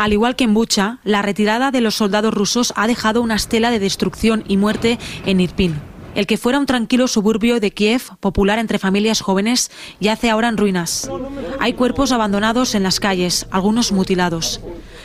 Al 0.00 0.14
igual 0.14 0.34
que 0.34 0.44
en 0.44 0.54
Bucha, 0.54 0.98
la 1.04 1.20
retirada 1.20 1.70
de 1.70 1.82
los 1.82 1.96
soldados 1.96 2.32
rusos 2.32 2.72
ha 2.74 2.86
dejado 2.86 3.20
una 3.20 3.34
estela 3.34 3.70
de 3.70 3.78
destrucción 3.78 4.44
y 4.48 4.56
muerte 4.56 4.98
en 5.26 5.42
Irpin. 5.42 5.78
El 6.14 6.26
que 6.26 6.38
fuera 6.38 6.58
un 6.58 6.64
tranquilo 6.64 7.06
suburbio 7.06 7.60
de 7.60 7.72
Kiev, 7.72 8.16
popular 8.18 8.58
entre 8.58 8.78
familias 8.78 9.20
jóvenes, 9.20 9.70
yace 10.00 10.30
ahora 10.30 10.48
en 10.48 10.56
ruinas. 10.56 11.10
Hay 11.58 11.74
cuerpos 11.74 12.12
abandonados 12.12 12.74
en 12.74 12.82
las 12.82 12.98
calles, 12.98 13.46
algunos 13.50 13.92
mutilados. 13.92 14.62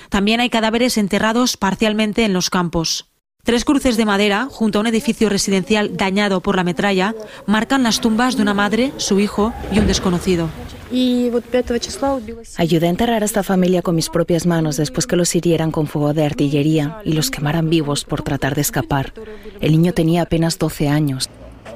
También 0.08 0.40
hay 0.40 0.50
cadáveres 0.50 0.98
enterrados 0.98 1.58
parcialmente 1.58 2.24
en 2.24 2.32
los 2.32 2.50
campos. 2.50 3.10
Tres 3.46 3.64
cruces 3.64 3.96
de 3.96 4.06
madera, 4.06 4.48
junto 4.50 4.80
a 4.80 4.82
un 4.82 4.88
edificio 4.88 5.30
residencial 5.30 5.96
dañado 5.96 6.42
por 6.42 6.56
la 6.56 6.64
metralla, 6.64 7.14
marcan 7.46 7.84
las 7.84 8.02
tumbas 8.02 8.36
de 8.36 8.42
una 8.42 8.56
madre, 8.56 8.92
su 8.98 9.20
hijo 9.20 9.54
y 9.72 9.78
un 9.78 9.86
desconocido. 9.86 10.50
Ayudé 12.58 12.88
a 12.88 12.90
enterrar 12.90 13.22
a 13.22 13.26
esta 13.26 13.44
familia 13.44 13.84
con 13.84 13.96
mis 13.96 14.10
propias 14.10 14.48
manos 14.48 14.78
después 14.78 15.06
que 15.06 15.16
los 15.16 15.36
hirieran 15.36 15.70
con 15.70 15.86
fuego 15.86 16.16
de 16.16 16.26
artillería 16.26 17.02
y 17.06 17.14
los 17.14 17.30
quemaran 17.30 17.70
vivos 17.70 18.04
por 18.04 18.24
tratar 18.24 18.56
de 18.56 18.62
escapar. 18.62 19.14
El 19.62 19.74
niño 19.74 19.94
tenía 19.94 20.24
apenas 20.24 20.58
12 20.58 20.90
años. 20.90 21.30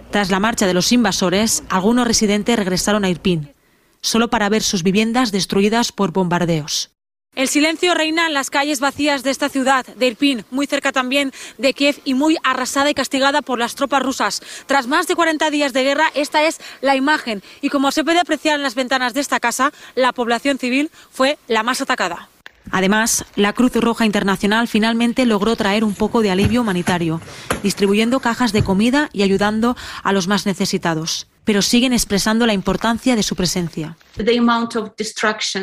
Tras 0.09 0.31
la 0.31 0.39
marcha 0.39 0.65
de 0.65 0.73
los 0.73 0.91
invasores, 0.91 1.61
algunos 1.69 2.07
residentes 2.07 2.57
regresaron 2.57 3.05
a 3.05 3.11
Irpin, 3.11 3.53
solo 4.01 4.31
para 4.31 4.49
ver 4.49 4.63
sus 4.63 4.81
viviendas 4.81 5.31
destruidas 5.31 5.91
por 5.91 6.13
bombardeos. 6.13 6.89
El 7.39 7.47
silencio 7.47 7.93
reina 7.93 8.27
en 8.27 8.33
las 8.33 8.49
calles 8.49 8.81
vacías 8.81 9.23
de 9.23 9.31
esta 9.31 9.47
ciudad, 9.47 9.85
de 9.85 10.07
Irpin, 10.07 10.43
muy 10.51 10.67
cerca 10.67 10.91
también 10.91 11.31
de 11.57 11.73
Kiev 11.73 12.01
y 12.03 12.13
muy 12.13 12.35
arrasada 12.43 12.89
y 12.89 12.93
castigada 12.93 13.41
por 13.41 13.59
las 13.59 13.75
tropas 13.75 14.03
rusas. 14.03 14.41
Tras 14.65 14.87
más 14.87 15.07
de 15.07 15.15
40 15.15 15.49
días 15.49 15.71
de 15.71 15.85
guerra, 15.85 16.07
esta 16.15 16.43
es 16.43 16.59
la 16.81 16.97
imagen 16.97 17.41
y 17.61 17.69
como 17.69 17.91
se 17.91 18.03
puede 18.03 18.19
apreciar 18.19 18.57
en 18.57 18.63
las 18.63 18.75
ventanas 18.75 19.13
de 19.13 19.21
esta 19.21 19.39
casa, 19.39 19.71
la 19.95 20.11
población 20.11 20.57
civil 20.57 20.91
fue 21.11 21.37
la 21.47 21.63
más 21.63 21.79
atacada. 21.79 22.27
Además, 22.71 23.23
la 23.37 23.53
Cruz 23.53 23.73
Roja 23.73 24.05
Internacional 24.05 24.67
finalmente 24.67 25.25
logró 25.25 25.55
traer 25.55 25.85
un 25.85 25.95
poco 25.95 26.21
de 26.21 26.31
alivio 26.31 26.59
humanitario, 26.59 27.21
distribuyendo 27.63 28.19
cajas 28.19 28.51
de 28.51 28.65
comida 28.65 29.09
y 29.13 29.23
ayudando 29.23 29.77
a 30.03 30.11
los 30.11 30.27
más 30.27 30.45
necesitados 30.45 31.25
pero 31.43 31.61
siguen 31.61 31.93
expresando 31.93 32.45
la 32.45 32.53
importancia 32.53 33.15
de 33.15 33.23
su 33.23 33.35
presencia. 33.35 33.97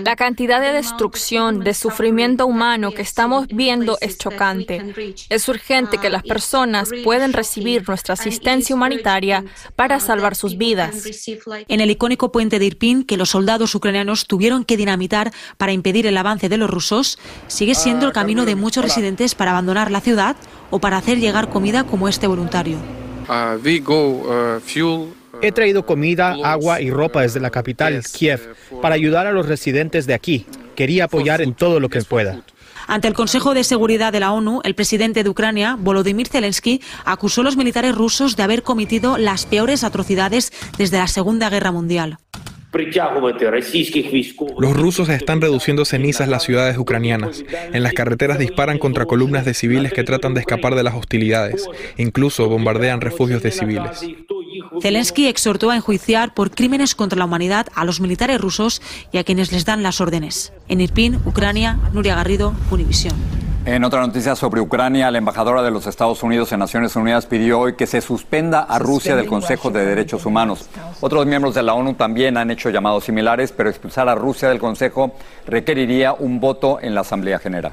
La 0.05 0.17
cantidad 0.17 0.61
de 0.61 0.73
destrucción, 0.73 1.61
de 1.61 1.75
sufrimiento 1.75 2.47
humano 2.47 2.91
que 2.93 3.03
estamos 3.03 3.47
viendo 3.49 3.99
es 4.01 4.19
chocante. 4.19 5.17
Es 5.29 5.49
urgente 5.49 5.99
que 5.99 6.11
las 6.11 6.23
personas 6.23 6.91
puedan 7.05 7.33
recibir 7.33 7.87
nuestra 7.87 8.15
asistencia 8.15 8.75
humanitaria 8.75 9.45
para 9.77 10.01
salvar 10.01 10.35
sus 10.35 10.57
vidas. 10.59 11.05
En 11.69 11.81
el 11.81 11.91
icónico 11.91 12.33
puente 12.33 12.59
de 12.59 12.67
Irpin, 12.67 13.05
que 13.05 13.17
los 13.17 13.31
soldados 13.31 13.75
ucranianos 13.75 14.27
tuvieron 14.27 14.65
que 14.65 14.77
dinamitar 14.77 15.33
para 15.57 15.73
impedir 15.73 16.07
el 16.07 16.17
avance 16.17 16.49
de 16.49 16.57
los 16.57 16.71
rusos, 16.71 17.19
sigue 17.47 17.75
siendo 17.75 18.07
el 18.07 18.13
camino 18.13 18.45
de 18.45 18.57
muchos 18.57 18.83
residentes 18.83 19.35
para 19.35 19.53
abandonar 19.53 19.91
la 19.91 20.01
ciudad 20.01 20.37
o 20.71 20.79
para 20.79 20.97
hacer 20.97 21.19
llegar 21.19 21.51
comida 21.51 21.85
como 21.85 22.09
este 22.09 22.27
voluntario. 22.27 22.79
Uh, 23.29 23.57
uh, 23.57 24.61
He 25.43 25.53
traído 25.53 25.85
comida, 25.87 26.37
agua 26.43 26.81
y 26.81 26.91
ropa 26.91 27.23
desde 27.23 27.41
la 27.41 27.51
capital, 27.51 28.03
Kiev, 28.13 28.55
para 28.83 28.95
ayudar 28.95 29.27
a 29.27 29.33
los 29.33 29.47
residentes 29.47 30.07
de 30.07 30.15
aquí. 30.15 30.47
Quería 30.75 31.05
apoyar 31.05 31.41
en 31.41 31.55
todo 31.55 31.81
lo 31.81 31.89
que 31.89 32.03
pueda. 32.03 32.43
Ante 32.87 33.09
el 33.09 33.15
Consejo 33.15 33.53
de 33.55 33.65
Seguridad 33.65 34.13
de 34.13 34.21
la 34.21 34.33
ONU, 34.33 34.61
el 34.63 34.75
presidente 34.75 35.25
de 35.25 35.29
Ucrania, 35.29 35.77
Volodymyr 35.79 36.29
Zelensky, 36.29 36.81
acusó 37.05 37.41
a 37.41 37.45
los 37.45 37.57
militares 37.57 37.95
rusos 37.95 38.37
de 38.37 38.45
haber 38.45 38.63
cometido 38.63 39.19
las 39.19 39.45
peores 39.47 39.83
atrocidades 39.83 40.53
desde 40.79 40.99
la 40.99 41.09
Segunda 41.09 41.51
Guerra 41.51 41.73
Mundial. 41.73 42.19
Los 44.59 44.77
rusos 44.77 45.09
están 45.09 45.41
reduciendo 45.41 45.85
cenizas 45.85 46.29
las 46.29 46.43
ciudades 46.43 46.77
ucranianas. 46.77 47.43
En 47.73 47.83
las 47.83 47.95
carreteras 47.95 48.39
disparan 48.39 48.79
contra 48.79 49.07
columnas 49.07 49.45
de 49.45 49.55
civiles 49.55 49.93
que 49.93 50.05
tratan 50.05 50.35
de 50.35 50.41
escapar 50.41 50.75
de 50.75 50.83
las 50.83 50.95
hostilidades. 50.95 51.67
Incluso 51.97 52.49
bombardean 52.49 53.01
refugios 53.01 53.43
de 53.43 53.51
civiles. 53.51 54.07
Zelensky 54.81 55.27
exhortó 55.27 55.71
a 55.71 55.77
enjuiciar 55.77 56.35
por 56.35 56.51
crímenes 56.51 56.95
contra 56.95 57.19
la 57.19 57.25
humanidad 57.25 57.67
a 57.75 57.85
los 57.85 58.01
militares 58.01 58.41
rusos 58.41 58.83
y 59.13 59.19
a 59.19 59.25
quienes 59.25 59.53
les 59.53 59.65
dan 59.65 59.83
las 59.83 60.01
órdenes. 60.01 60.53
En 60.69 60.81
Irpin, 60.81 61.19
Ucrania, 61.25 61.79
Nuria 61.93 62.15
Garrido, 62.15 62.55
Univisión. 62.71 63.15
En 63.67 63.83
otra 63.83 64.01
noticia 64.01 64.37
sobre 64.37 64.61
Ucrania, 64.61 65.11
la 65.11 65.19
embajadora 65.19 65.61
de 65.61 65.73
los 65.73 65.89
Estados 65.89 66.23
Unidos 66.23 66.53
en 66.53 66.61
Naciones 66.61 66.95
Unidas 66.95 67.27
pidió 67.27 67.59
hoy 67.59 67.75
que 67.75 67.89
se 67.89 68.01
suspenda 68.01 68.61
a 68.61 68.79
Rusia 68.79 69.17
del 69.17 69.27
Consejo 69.27 69.71
de 69.71 69.85
Derechos 69.85 70.25
Humanos. 70.25 70.69
Otros 71.01 71.27
miembros 71.27 71.57
de 71.57 71.65
la 71.65 71.75
ONU 71.75 71.95
también 71.95 72.37
han 72.37 72.53
hecho 72.53 72.71
llamados 72.71 73.03
similares, 73.03 73.51
pero 73.51 73.69
expulsar 73.69 74.09
a 74.09 74.15
Rusia 74.15 74.51
del 74.51 74.61
Consejo 74.61 75.17
requeriría 75.49 76.13
un 76.13 76.39
voto 76.39 76.79
en 76.81 76.95
la 76.95 77.01
Asamblea 77.01 77.41
General. 77.41 77.73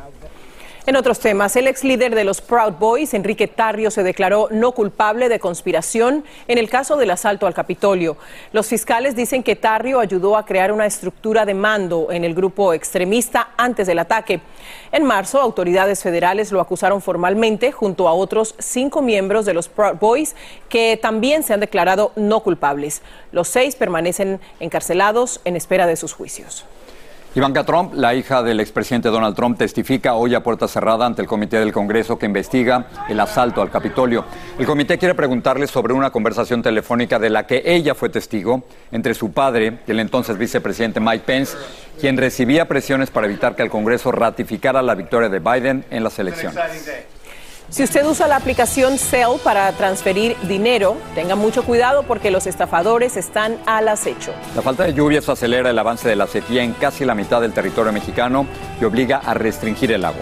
En 0.86 0.98
otros 0.98 1.20
temas, 1.20 1.56
el 1.56 1.68
ex 1.68 1.86
líder 1.86 2.14
de 2.14 2.26
los 2.26 2.42
Proud 2.42 2.74
Boys, 2.74 3.14
Enrique 3.14 3.48
Tarrio, 3.48 3.90
se 3.90 4.04
declaró 4.04 4.50
no 4.52 4.74
culpable 4.74 5.30
de 5.30 5.40
conspiración 5.40 6.26
en 6.50 6.58
el 6.58 6.70
caso 6.70 6.98
del 6.98 7.12
asalto 7.12 7.48
al 7.48 7.54
Capitolio. 7.54 8.18
Los 8.52 8.68
fiscales 8.68 9.16
dicen 9.16 9.44
que 9.44 9.56
Tarrio 9.56 10.02
ayudó 10.02 10.36
a 10.36 10.46
crear 10.46 10.74
una 10.74 10.86
estructura 10.86 11.46
de 11.46 11.54
mando 11.54 12.12
en 12.12 12.26
el 12.26 12.36
grupo 12.36 12.74
extremista 12.74 13.52
antes 13.56 13.88
del 13.88 14.00
ataque. 14.00 14.42
En 14.92 15.06
marzo, 15.06 15.40
autoridades 15.40 16.04
federales 16.04 16.52
lo 16.52 16.60
acusaron 16.60 17.02
formalmente 17.02 17.72
junto 17.72 18.10
a 18.10 18.14
otros 18.14 18.54
cinco 18.60 19.02
miembros 19.02 19.46
de 19.46 19.54
los 19.54 19.70
Proud 19.70 20.00
Boys 20.02 20.36
que 20.68 21.00
también 21.02 21.44
se 21.44 21.54
han 21.54 21.62
declarado 21.62 22.12
no 22.18 22.42
culpables. 22.42 23.04
Los 23.32 23.48
seis 23.48 23.78
permanecen 23.78 24.42
encarcelados 24.60 25.40
en 25.46 25.56
espera 25.56 25.88
de 25.88 25.96
sus 25.96 26.12
juicios. 26.12 26.66
Ivanka 27.36 27.64
Trump, 27.64 27.96
la 27.96 28.14
hija 28.14 28.44
del 28.44 28.60
expresidente 28.60 29.10
Donald 29.10 29.36
Trump, 29.36 29.58
testifica 29.58 30.14
hoy 30.14 30.36
a 30.36 30.44
puerta 30.44 30.68
cerrada 30.68 31.08
ante 31.08 31.24
el 31.24 31.28
comité 31.28 31.58
del 31.58 31.74
Congreso 31.74 32.20
que 32.20 32.28
investiga 32.28 32.86
el 33.10 33.20
asalto 33.20 33.60
al 33.64 33.72
Capitolio. 33.72 34.24
El 34.60 34.68
comité 34.68 35.00
quiere 35.00 35.16
preguntarle 35.16 35.66
sobre 35.66 35.94
una 35.94 36.12
conversación 36.12 36.62
telefónica 36.62 37.18
de 37.18 37.32
la 37.32 37.48
que 37.48 37.64
ella 37.66 37.96
fue 37.96 38.10
testigo 38.10 38.62
entre 38.92 39.16
su 39.16 39.32
padre 39.32 39.80
y 39.88 39.92
el 39.92 40.00
entonces 40.00 40.38
vicepresidente 40.38 41.00
Mike 41.00 41.24
Pence, 41.26 41.58
quien 42.00 42.18
recibía 42.18 42.68
presiones 42.68 43.10
para 43.10 43.26
evitar 43.26 43.56
que 43.56 43.64
el 43.64 43.70
Congreso 43.72 44.12
ratificara 44.12 44.84
la 44.84 44.94
victoria 44.94 45.30
de 45.30 45.40
Biden 45.40 45.86
en 45.90 46.04
las 46.04 46.20
elecciones. 46.20 46.60
Si 47.70 47.82
usted 47.82 48.06
usa 48.06 48.28
la 48.28 48.36
aplicación 48.36 49.00
Cell 49.00 49.40
para 49.44 49.72
transferir 49.72 50.38
dinero, 50.44 50.96
tenga 51.16 51.36
mucho 51.36 51.64
cuidado 51.64 52.04
porque 52.04 52.30
los 52.30 52.46
estafadores 52.46 53.18
están 53.18 53.58
al 53.66 53.88
acecho. 53.88 54.32
La 54.56 54.62
falta 54.62 54.84
de 54.84 54.94
lluvias 54.94 55.28
acelera 55.28 55.72
el 55.72 55.80
avance 55.80 56.08
de 56.08 56.16
la 56.16 56.28
sequía 56.28 56.64
en 56.64 56.74
casi 56.74 57.04
la 57.04 57.16
mitad 57.16 57.42
del 57.42 57.54
territorio 57.54 57.92
mexicano 57.92 58.46
y 58.80 58.86
obliga 58.86 59.18
a 59.18 59.34
restringir 59.34 59.92
el 59.92 60.06
agua. 60.06 60.22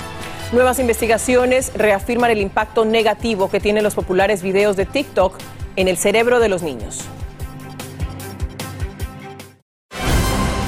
Nuevas 0.53 0.79
investigaciones 0.79 1.71
reafirman 1.75 2.31
el 2.31 2.39
impacto 2.39 2.85
negativo 2.85 3.49
que 3.49 3.59
tienen 3.59 3.83
los 3.83 3.95
populares 3.95 4.43
videos 4.43 4.75
de 4.75 4.85
TikTok 4.85 5.35
en 5.75 5.87
el 5.87 5.97
cerebro 5.97 6.39
de 6.39 6.49
los 6.49 6.61
niños. 6.61 7.01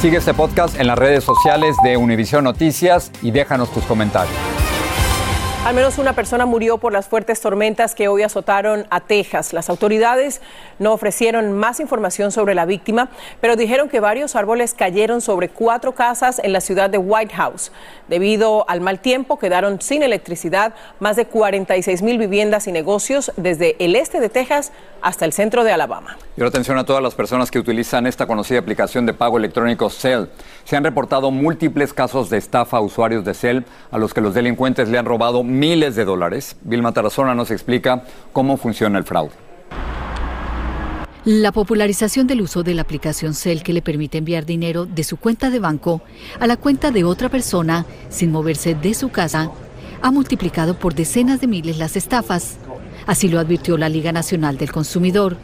Sigue 0.01 0.17
este 0.17 0.33
podcast 0.33 0.77
en 0.79 0.87
las 0.87 0.97
redes 0.97 1.23
sociales 1.23 1.77
de 1.81 1.95
Univision 1.95 2.43
Noticias 2.43 3.09
y 3.21 3.31
déjanos 3.31 3.71
tus 3.71 3.85
comentarios. 3.85 4.35
Al 5.65 5.75
menos 5.75 5.97
una 5.97 6.11
persona 6.11 6.45
murió 6.45 6.77
por 6.77 6.91
las 6.91 7.07
fuertes 7.07 7.39
tormentas 7.39 7.95
que 7.95 8.09
hoy 8.09 8.21
azotaron 8.21 8.85
a 8.89 8.99
Texas. 8.99 9.53
Las 9.53 9.69
autoridades 9.69 10.41
no 10.77 10.91
ofrecieron 10.91 11.53
más 11.53 11.79
información 11.79 12.33
sobre 12.33 12.53
la 12.53 12.65
víctima, 12.65 13.07
pero 13.39 13.55
dijeron 13.55 13.87
que 13.87 14.01
varios 14.01 14.35
árboles 14.35 14.73
cayeron 14.73 15.21
sobre 15.21 15.47
cuatro 15.47 15.93
casas 15.93 16.41
en 16.43 16.51
la 16.51 16.59
ciudad 16.59 16.89
de 16.89 16.97
White 16.97 17.33
House. 17.35 17.71
Debido 18.09 18.69
al 18.69 18.81
mal 18.81 18.99
tiempo, 18.99 19.39
quedaron 19.39 19.79
sin 19.79 20.03
electricidad 20.03 20.73
más 20.99 21.15
de 21.15 21.27
46 21.27 22.01
mil 22.01 22.17
viviendas 22.17 22.67
y 22.67 22.73
negocios 22.73 23.31
desde 23.37 23.77
el 23.79 23.95
este 23.95 24.19
de 24.19 24.27
Texas 24.27 24.73
hasta 25.01 25.23
el 25.23 25.31
centro 25.31 25.63
de 25.63 25.71
Alabama. 25.71 26.17
Y 26.35 26.43
atención 26.43 26.77
a 26.77 26.85
todas 26.85 27.01
las 27.01 27.15
personas 27.15 27.51
que 27.51 27.59
utilizan 27.59 28.05
esta 28.05 28.27
conocida 28.27 28.59
aplicación 28.59 29.05
de 29.05 29.13
pago 29.13 29.37
electrónico 29.37 29.89
Cell. 29.89 30.25
Se 30.65 30.75
han 30.75 30.83
reportado 30.83 31.31
múltiples 31.31 31.93
casos 31.93 32.29
de 32.29 32.37
estafa 32.37 32.77
a 32.77 32.81
usuarios 32.81 33.23
de 33.23 33.33
Cell 33.33 33.61
a 33.91 33.97
los 33.97 34.13
que 34.13 34.19
los 34.19 34.33
delincuentes 34.33 34.89
le 34.89 34.97
han 34.97 35.05
robado 35.05 35.43
miles 35.59 35.95
de 35.95 36.05
dólares. 36.05 36.55
Vilma 36.61 36.91
Tarazona 36.91 37.35
nos 37.35 37.51
explica 37.51 38.03
cómo 38.31 38.57
funciona 38.57 38.97
el 38.97 39.03
fraude. 39.03 39.31
La 41.25 41.53
popularización 41.53 42.27
del 42.27 42.41
uso 42.41 42.63
de 42.63 42.73
la 42.73 42.81
aplicación 42.81 43.33
Cell 43.33 43.61
que 43.61 43.71
le 43.71 43.81
permite 43.81 44.17
enviar 44.17 44.45
dinero 44.45 44.85
de 44.85 45.05
su 45.05 45.15
cuenta 45.15 45.49
de 45.49 45.59
banco 45.59 46.01
a 46.37 46.47
la 46.47 46.57
cuenta 46.57 46.91
de 46.91 47.05
otra 47.05 47.29
persona 47.29 47.85
sin 48.09 48.29
moverse 48.29 48.75
de 48.75 48.93
su 48.93 49.09
casa 49.09 49.49
ha 50.01 50.11
multiplicado 50.11 50.77
por 50.77 50.95
decenas 50.95 51.39
de 51.39 51.47
miles 51.47 51.77
las 51.77 51.95
estafas. 51.95 52.57
Así 53.07 53.29
lo 53.29 53.39
advirtió 53.39 53.77
la 53.77 53.87
Liga 53.87 54.11
Nacional 54.11 54.57
del 54.57 54.73
Consumidor. 54.73 55.37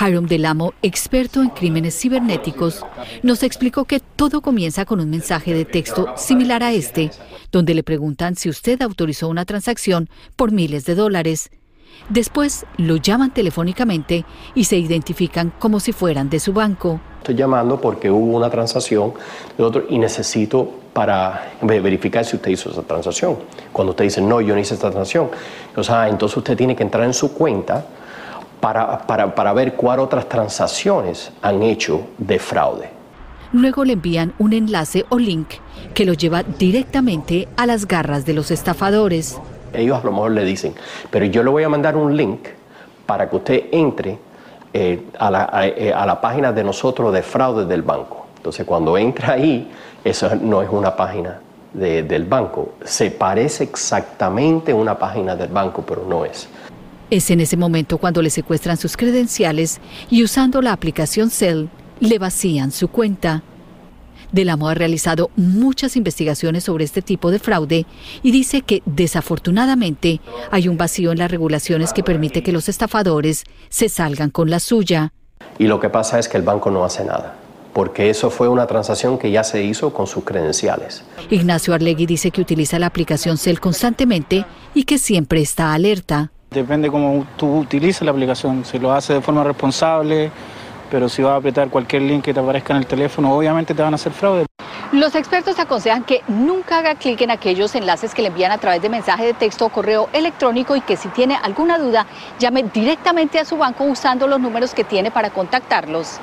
Hiram 0.00 0.26
Delamo, 0.26 0.74
experto 0.82 1.42
en 1.42 1.50
crímenes 1.50 1.98
cibernéticos, 1.98 2.86
nos 3.22 3.42
explicó 3.42 3.84
que 3.84 4.00
todo 4.00 4.42
comienza 4.42 4.84
con 4.84 5.00
un 5.00 5.10
mensaje 5.10 5.52
de 5.52 5.64
texto 5.64 6.06
similar 6.16 6.62
a 6.62 6.72
este, 6.72 7.10
donde 7.50 7.74
le 7.74 7.82
preguntan 7.82 8.36
si 8.36 8.48
usted 8.48 8.80
autorizó 8.82 9.28
una 9.28 9.44
transacción 9.44 10.08
por 10.36 10.52
miles 10.52 10.84
de 10.84 10.94
dólares. 10.94 11.50
Después 12.10 12.64
lo 12.76 12.96
llaman 12.96 13.34
telefónicamente 13.34 14.24
y 14.54 14.64
se 14.64 14.76
identifican 14.76 15.52
como 15.58 15.80
si 15.80 15.90
fueran 15.90 16.30
de 16.30 16.38
su 16.38 16.52
banco. 16.52 17.00
Estoy 17.18 17.34
llamando 17.34 17.80
porque 17.80 18.08
hubo 18.08 18.36
una 18.36 18.50
transacción 18.50 19.14
del 19.56 19.66
otro 19.66 19.84
y 19.88 19.98
necesito 19.98 20.70
para 20.92 21.54
verificar 21.60 22.24
si 22.24 22.36
usted 22.36 22.52
hizo 22.52 22.70
esa 22.70 22.82
transacción. 22.82 23.36
Cuando 23.72 23.90
usted 23.90 24.04
dice, 24.04 24.20
no, 24.20 24.40
yo 24.40 24.54
no 24.54 24.60
hice 24.60 24.74
esta 24.74 24.90
transacción, 24.90 25.28
entonces, 25.68 25.92
ah, 25.92 26.08
entonces 26.08 26.36
usted 26.36 26.56
tiene 26.56 26.76
que 26.76 26.84
entrar 26.84 27.04
en 27.04 27.14
su 27.14 27.34
cuenta 27.34 27.84
para, 28.60 28.98
para, 29.06 29.34
para 29.34 29.52
ver 29.52 29.74
cuáles 29.74 30.04
otras 30.04 30.28
transacciones 30.28 31.32
han 31.42 31.62
hecho 31.62 32.08
de 32.18 32.38
fraude. 32.38 32.90
Luego 33.52 33.84
le 33.84 33.94
envían 33.94 34.34
un 34.38 34.52
enlace 34.52 35.06
o 35.08 35.18
link 35.18 35.48
que 35.94 36.04
lo 36.04 36.12
lleva 36.12 36.42
directamente 36.42 37.48
a 37.56 37.66
las 37.66 37.86
garras 37.86 38.26
de 38.26 38.34
los 38.34 38.50
estafadores. 38.50 39.40
Ellos 39.72 39.98
a 40.02 40.04
lo 40.04 40.12
mejor 40.12 40.32
le 40.32 40.44
dicen, 40.44 40.74
pero 41.10 41.24
yo 41.24 41.42
le 41.42 41.50
voy 41.50 41.62
a 41.62 41.68
mandar 41.68 41.96
un 41.96 42.14
link 42.14 42.40
para 43.06 43.28
que 43.28 43.36
usted 43.36 43.64
entre 43.72 44.18
eh, 44.74 45.02
a, 45.18 45.30
la, 45.30 45.50
eh, 45.64 45.92
a, 45.94 46.04
la, 46.04 46.20
página 46.20 46.52
de 46.52 46.62
nosotros 46.62 47.12
de 47.12 47.22
fraude 47.22 47.64
del 47.64 47.80
banco. 47.80 48.26
Entonces 48.36 48.66
cuando 48.66 48.98
entra 48.98 49.32
ahí, 49.32 49.70
eso 50.04 50.34
no 50.36 50.60
es 50.60 50.68
una 50.70 50.94
página 50.94 51.40
de, 51.72 52.02
del 52.02 52.24
banco. 52.24 52.74
Se 52.84 53.10
parece 53.10 53.64
exactamente 53.64 54.72
a 54.72 54.74
una 54.74 54.98
página 54.98 55.34
del 55.34 55.48
banco, 55.48 55.82
pero 55.86 56.04
no 56.06 56.26
es. 56.26 56.48
Es 57.10 57.30
en 57.30 57.40
ese 57.40 57.56
momento 57.56 57.98
cuando 57.98 58.20
le 58.20 58.30
secuestran 58.30 58.76
sus 58.76 58.96
credenciales 58.96 59.80
y 60.10 60.24
usando 60.24 60.60
la 60.60 60.72
aplicación 60.72 61.30
Cell 61.30 61.66
le 62.00 62.18
vacían 62.18 62.70
su 62.70 62.88
cuenta. 62.88 63.42
Delamo 64.30 64.68
ha 64.68 64.74
realizado 64.74 65.30
muchas 65.36 65.96
investigaciones 65.96 66.64
sobre 66.64 66.84
este 66.84 67.00
tipo 67.00 67.30
de 67.30 67.38
fraude 67.38 67.86
y 68.22 68.30
dice 68.30 68.60
que 68.60 68.82
desafortunadamente 68.84 70.20
hay 70.50 70.68
un 70.68 70.76
vacío 70.76 71.12
en 71.12 71.18
las 71.18 71.30
regulaciones 71.30 71.94
que 71.94 72.02
permite 72.02 72.42
que 72.42 72.52
los 72.52 72.68
estafadores 72.68 73.44
se 73.70 73.88
salgan 73.88 74.28
con 74.28 74.50
la 74.50 74.60
suya. 74.60 75.14
Y 75.58 75.66
lo 75.66 75.80
que 75.80 75.88
pasa 75.88 76.18
es 76.18 76.28
que 76.28 76.36
el 76.36 76.42
banco 76.42 76.70
no 76.70 76.84
hace 76.84 77.04
nada 77.04 77.36
porque 77.72 78.10
eso 78.10 78.28
fue 78.28 78.48
una 78.48 78.66
transacción 78.66 79.18
que 79.18 79.30
ya 79.30 79.44
se 79.44 79.62
hizo 79.62 79.92
con 79.92 80.08
sus 80.08 80.24
credenciales. 80.24 81.04
Ignacio 81.30 81.74
Arlegui 81.74 82.06
dice 82.06 82.32
que 82.32 82.40
utiliza 82.40 82.76
la 82.80 82.86
aplicación 82.86 83.38
CEL 83.38 83.60
constantemente 83.60 84.44
y 84.74 84.82
que 84.82 84.98
siempre 84.98 85.40
está 85.40 85.72
alerta. 85.74 86.32
Depende 86.50 86.90
cómo 86.90 87.26
tú 87.36 87.58
utilices 87.58 88.02
la 88.02 88.10
aplicación, 88.10 88.64
si 88.64 88.78
lo 88.78 88.90
haces 88.90 89.16
de 89.16 89.20
forma 89.20 89.44
responsable, 89.44 90.30
pero 90.90 91.08
si 91.10 91.22
vas 91.22 91.32
a 91.32 91.36
apretar 91.36 91.68
cualquier 91.68 92.02
link 92.02 92.24
que 92.24 92.32
te 92.32 92.40
aparezca 92.40 92.72
en 92.72 92.78
el 92.78 92.86
teléfono, 92.86 93.34
obviamente 93.34 93.74
te 93.74 93.82
van 93.82 93.92
a 93.92 93.96
hacer 93.96 94.12
fraude. 94.12 94.46
Los 94.90 95.14
expertos 95.14 95.58
aconsejan 95.58 96.04
que 96.04 96.22
nunca 96.28 96.78
haga 96.78 96.94
clic 96.94 97.20
en 97.20 97.30
aquellos 97.30 97.74
enlaces 97.74 98.14
que 98.14 98.22
le 98.22 98.28
envían 98.28 98.50
a 98.50 98.56
través 98.56 98.80
de 98.80 98.88
mensaje 98.88 99.26
de 99.26 99.34
texto 99.34 99.66
o 99.66 99.68
correo 99.68 100.08
electrónico 100.14 100.74
y 100.74 100.80
que 100.80 100.96
si 100.96 101.10
tiene 101.10 101.36
alguna 101.42 101.78
duda, 101.78 102.06
llame 102.38 102.62
directamente 102.62 103.38
a 103.38 103.44
su 103.44 103.58
banco 103.58 103.84
usando 103.84 104.26
los 104.26 104.40
números 104.40 104.72
que 104.72 104.84
tiene 104.84 105.10
para 105.10 105.28
contactarlos. 105.28 106.18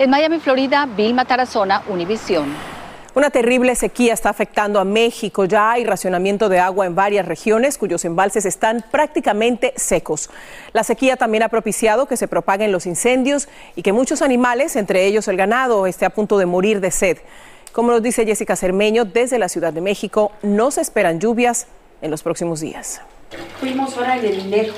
En 0.00 0.10
Miami, 0.10 0.40
Florida, 0.40 0.88
Vilma 0.96 1.24
Tarazona, 1.24 1.82
Univisión. 1.88 2.71
Una 3.14 3.28
terrible 3.28 3.74
sequía 3.74 4.14
está 4.14 4.30
afectando 4.30 4.80
a 4.80 4.84
México. 4.84 5.44
Ya 5.44 5.72
hay 5.72 5.84
racionamiento 5.84 6.48
de 6.48 6.58
agua 6.58 6.86
en 6.86 6.94
varias 6.94 7.26
regiones 7.26 7.76
cuyos 7.76 8.06
embalses 8.06 8.46
están 8.46 8.82
prácticamente 8.90 9.74
secos. 9.76 10.30
La 10.72 10.82
sequía 10.82 11.18
también 11.18 11.42
ha 11.42 11.50
propiciado 11.50 12.06
que 12.06 12.16
se 12.16 12.26
propaguen 12.26 12.72
los 12.72 12.86
incendios 12.86 13.48
y 13.76 13.82
que 13.82 13.92
muchos 13.92 14.22
animales, 14.22 14.76
entre 14.76 15.04
ellos 15.04 15.28
el 15.28 15.36
ganado, 15.36 15.86
esté 15.86 16.06
a 16.06 16.10
punto 16.10 16.38
de 16.38 16.46
morir 16.46 16.80
de 16.80 16.90
sed. 16.90 17.18
Como 17.72 17.90
nos 17.90 18.02
dice 18.02 18.24
Jessica 18.24 18.56
Cermeño, 18.56 19.04
desde 19.04 19.38
la 19.38 19.50
Ciudad 19.50 19.74
de 19.74 19.82
México 19.82 20.32
no 20.42 20.70
se 20.70 20.80
esperan 20.80 21.20
lluvias 21.20 21.66
en 22.00 22.10
los 22.10 22.22
próximos 22.22 22.60
días. 22.60 23.02
Fuimos 23.60 23.94
hora 23.98 24.18
de 24.18 24.30
dinero. 24.30 24.72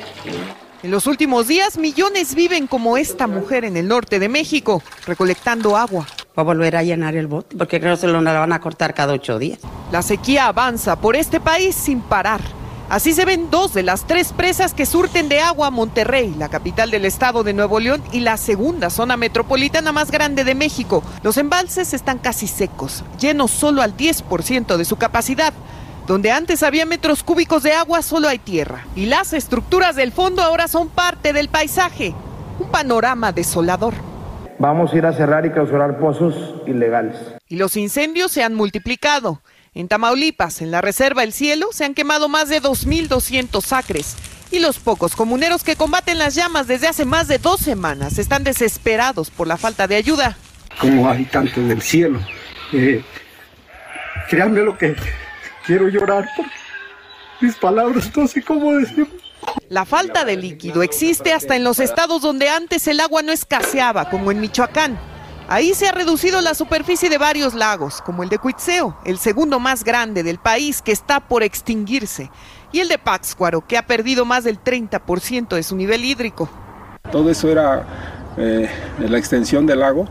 En 0.82 0.90
los 0.90 1.06
últimos 1.06 1.46
días, 1.46 1.78
millones 1.78 2.34
viven 2.34 2.66
como 2.66 2.96
esta 2.96 3.28
mujer 3.28 3.64
en 3.64 3.76
el 3.76 3.86
norte 3.86 4.18
de 4.18 4.28
México, 4.28 4.82
recolectando 5.06 5.76
agua. 5.76 6.06
Va 6.36 6.42
a 6.42 6.44
volver 6.44 6.74
a 6.76 6.82
llenar 6.82 7.14
el 7.14 7.28
bote, 7.28 7.56
porque 7.56 7.78
creo 7.78 7.94
que 7.94 8.00
se 8.00 8.08
lo 8.08 8.20
van 8.20 8.52
a 8.52 8.60
cortar 8.60 8.92
cada 8.92 9.12
ocho 9.12 9.38
días. 9.38 9.60
La 9.92 10.02
sequía 10.02 10.46
avanza 10.46 10.96
por 10.96 11.14
este 11.14 11.38
país 11.38 11.76
sin 11.76 12.00
parar. 12.00 12.40
Así 12.88 13.14
se 13.14 13.24
ven 13.24 13.50
dos 13.50 13.72
de 13.72 13.82
las 13.82 14.06
tres 14.06 14.32
presas 14.32 14.74
que 14.74 14.84
surten 14.84 15.28
de 15.28 15.40
agua 15.40 15.68
a 15.68 15.70
Monterrey, 15.70 16.34
la 16.36 16.48
capital 16.48 16.90
del 16.90 17.04
estado 17.04 17.42
de 17.42 17.54
Nuevo 17.54 17.80
León 17.80 18.02
y 18.12 18.20
la 18.20 18.36
segunda 18.36 18.90
zona 18.90 19.16
metropolitana 19.16 19.92
más 19.92 20.10
grande 20.10 20.44
de 20.44 20.54
México. 20.54 21.02
Los 21.22 21.38
embalses 21.38 21.94
están 21.94 22.18
casi 22.18 22.46
secos, 22.46 23.04
llenos 23.18 23.52
solo 23.52 23.80
al 23.80 23.96
10% 23.96 24.76
de 24.76 24.84
su 24.84 24.96
capacidad. 24.96 25.54
Donde 26.06 26.32
antes 26.32 26.62
había 26.62 26.84
metros 26.84 27.22
cúbicos 27.22 27.62
de 27.62 27.72
agua, 27.72 28.02
solo 28.02 28.28
hay 28.28 28.38
tierra. 28.38 28.86
Y 28.94 29.06
las 29.06 29.32
estructuras 29.32 29.96
del 29.96 30.12
fondo 30.12 30.42
ahora 30.42 30.68
son 30.68 30.88
parte 30.88 31.32
del 31.32 31.48
paisaje. 31.48 32.14
Un 32.58 32.68
panorama 32.68 33.32
desolador. 33.32 33.94
Vamos 34.58 34.92
a 34.92 34.96
ir 34.96 35.06
a 35.06 35.12
cerrar 35.12 35.44
y 35.46 35.50
clausurar 35.50 35.98
pozos 35.98 36.54
ilegales. 36.66 37.16
Y 37.48 37.56
los 37.56 37.76
incendios 37.76 38.32
se 38.32 38.42
han 38.42 38.54
multiplicado. 38.54 39.40
En 39.74 39.88
Tamaulipas, 39.88 40.62
en 40.62 40.70
la 40.70 40.80
Reserva 40.80 41.24
El 41.24 41.32
Cielo, 41.32 41.68
se 41.72 41.84
han 41.84 41.94
quemado 41.94 42.28
más 42.28 42.48
de 42.48 42.62
2.200 42.62 43.76
acres. 43.76 44.16
Y 44.52 44.60
los 44.60 44.78
pocos 44.78 45.16
comuneros 45.16 45.64
que 45.64 45.74
combaten 45.74 46.18
las 46.18 46.36
llamas 46.36 46.68
desde 46.68 46.86
hace 46.86 47.04
más 47.04 47.26
de 47.26 47.38
dos 47.38 47.60
semanas 47.60 48.18
están 48.18 48.44
desesperados 48.44 49.30
por 49.30 49.48
la 49.48 49.56
falta 49.56 49.88
de 49.88 49.96
ayuda. 49.96 50.36
Como 50.80 51.08
habitantes 51.08 51.66
del 51.68 51.82
cielo, 51.82 52.20
eh, 52.72 53.02
créanme 54.28 54.60
lo 54.60 54.78
que 54.78 54.94
quiero 55.66 55.88
llorar 55.88 56.28
porque 56.36 56.52
mis 57.40 57.56
palabras 57.56 58.16
no 58.16 58.28
sé 58.28 58.42
cómo 58.42 58.74
decir. 58.74 59.08
La 59.68 59.84
falta 59.84 60.24
de 60.24 60.36
líquido 60.36 60.82
existe 60.82 61.32
hasta 61.32 61.56
en 61.56 61.64
los 61.64 61.80
estados 61.80 62.22
donde 62.22 62.48
antes 62.48 62.86
el 62.86 63.00
agua 63.00 63.22
no 63.22 63.32
escaseaba, 63.32 64.10
como 64.10 64.30
en 64.30 64.40
Michoacán. 64.40 64.98
Ahí 65.48 65.74
se 65.74 65.88
ha 65.88 65.92
reducido 65.92 66.40
la 66.40 66.54
superficie 66.54 67.10
de 67.10 67.18
varios 67.18 67.54
lagos, 67.54 68.00
como 68.00 68.22
el 68.22 68.28
de 68.28 68.38
Cuitzeo, 68.38 68.96
el 69.04 69.18
segundo 69.18 69.60
más 69.60 69.84
grande 69.84 70.22
del 70.22 70.38
país 70.38 70.80
que 70.80 70.92
está 70.92 71.20
por 71.20 71.42
extinguirse, 71.42 72.30
y 72.72 72.80
el 72.80 72.88
de 72.88 72.98
Pátzcuaro, 72.98 73.66
que 73.66 73.76
ha 73.76 73.86
perdido 73.86 74.24
más 74.24 74.44
del 74.44 74.62
30% 74.62 75.54
de 75.54 75.62
su 75.62 75.76
nivel 75.76 76.04
hídrico. 76.04 76.48
Todo 77.10 77.30
eso 77.30 77.50
era 77.50 77.84
eh, 78.38 78.68
la 78.98 79.18
extensión 79.18 79.66
del 79.66 79.80
lago 79.80 80.06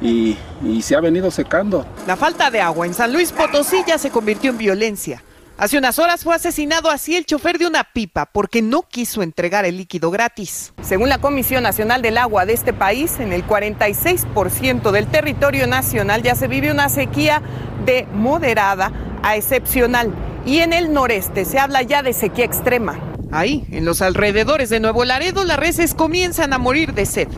y, 0.00 0.36
y 0.62 0.82
se 0.82 0.94
ha 0.94 1.00
venido 1.00 1.30
secando. 1.30 1.86
La 2.06 2.16
falta 2.16 2.50
de 2.50 2.60
agua 2.60 2.86
en 2.86 2.92
San 2.92 3.12
Luis 3.12 3.32
Potosí 3.32 3.82
ya 3.86 3.96
se 3.98 4.10
convirtió 4.10 4.50
en 4.50 4.58
violencia. 4.58 5.22
Hace 5.58 5.78
unas 5.78 5.98
horas 5.98 6.22
fue 6.22 6.34
asesinado 6.34 6.90
así 6.90 7.16
el 7.16 7.24
chofer 7.24 7.56
de 7.56 7.66
una 7.66 7.82
pipa 7.82 8.26
porque 8.26 8.60
no 8.60 8.82
quiso 8.82 9.22
entregar 9.22 9.64
el 9.64 9.78
líquido 9.78 10.10
gratis. 10.10 10.74
Según 10.82 11.08
la 11.08 11.16
Comisión 11.16 11.62
Nacional 11.62 12.02
del 12.02 12.18
Agua 12.18 12.44
de 12.44 12.52
este 12.52 12.74
país, 12.74 13.18
en 13.20 13.32
el 13.32 13.46
46% 13.46 14.90
del 14.90 15.06
territorio 15.06 15.66
nacional 15.66 16.22
ya 16.22 16.34
se 16.34 16.46
vive 16.46 16.70
una 16.70 16.90
sequía 16.90 17.40
de 17.86 18.06
moderada 18.12 18.92
a 19.22 19.36
excepcional 19.36 20.12
y 20.44 20.58
en 20.58 20.74
el 20.74 20.92
noreste 20.92 21.46
se 21.46 21.58
habla 21.58 21.80
ya 21.80 22.02
de 22.02 22.12
sequía 22.12 22.44
extrema. 22.44 23.00
Ahí, 23.32 23.66
en 23.70 23.86
los 23.86 24.02
alrededores 24.02 24.68
de 24.68 24.78
Nuevo 24.78 25.06
Laredo, 25.06 25.42
las 25.44 25.58
reses 25.58 25.94
comienzan 25.94 26.52
a 26.52 26.58
morir 26.58 26.92
de 26.92 27.06
sed. 27.06 27.28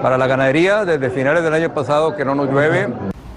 Para 0.00 0.16
la 0.16 0.28
ganadería, 0.28 0.84
desde 0.84 1.10
finales 1.10 1.42
del 1.42 1.52
año 1.52 1.74
pasado 1.74 2.14
que 2.14 2.24
no 2.24 2.36
nos 2.36 2.48
llueve. 2.48 2.82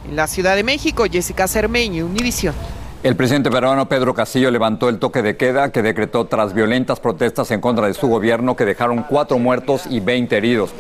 En 0.08 0.16
la 0.16 0.28
Ciudad 0.28 0.56
de 0.56 0.64
México, 0.64 1.06
Jessica 1.12 1.48
Cermeño, 1.48 2.06
Univisión. 2.06 2.54
El 3.04 3.16
presidente 3.16 3.52
peruano 3.52 3.88
Pedro 3.88 4.16
Castillo 4.16 4.50
levantó 4.50 4.90
el 4.90 4.98
toque 4.98 5.22
de 5.22 5.38
queda 5.38 5.72
que 5.72 5.84
decretó 5.84 6.26
tras 6.26 6.54
violentas 6.54 7.00
protestas 7.00 7.52
en 7.52 7.62
contra 7.62 7.86
de 7.86 7.94
su 7.94 8.08
gobierno 8.08 8.56
que 8.56 8.66
dejaron 8.66 9.04
cuatro 9.04 9.38
muertos 9.38 9.86
y 9.88 10.00
20 10.00 10.36
heridos. 10.36 10.72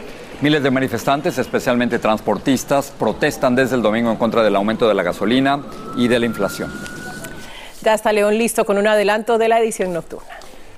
Miles 0.41 0.63
de 0.63 0.71
manifestantes, 0.71 1.37
especialmente 1.37 1.99
transportistas, 1.99 2.91
protestan 2.97 3.55
desde 3.55 3.75
el 3.75 3.83
domingo 3.83 4.09
en 4.11 4.17
contra 4.17 4.41
del 4.41 4.55
aumento 4.55 4.87
de 4.87 4.95
la 4.95 5.03
gasolina 5.03 5.61
y 5.95 6.07
de 6.07 6.19
la 6.19 6.25
inflación. 6.25 6.73
Ya 7.83 7.93
está 7.93 8.11
León 8.11 8.37
listo 8.37 8.65
con 8.65 8.79
un 8.79 8.87
adelanto 8.87 9.37
de 9.37 9.47
la 9.47 9.59
edición 9.59 9.93
nocturna. 9.93 10.36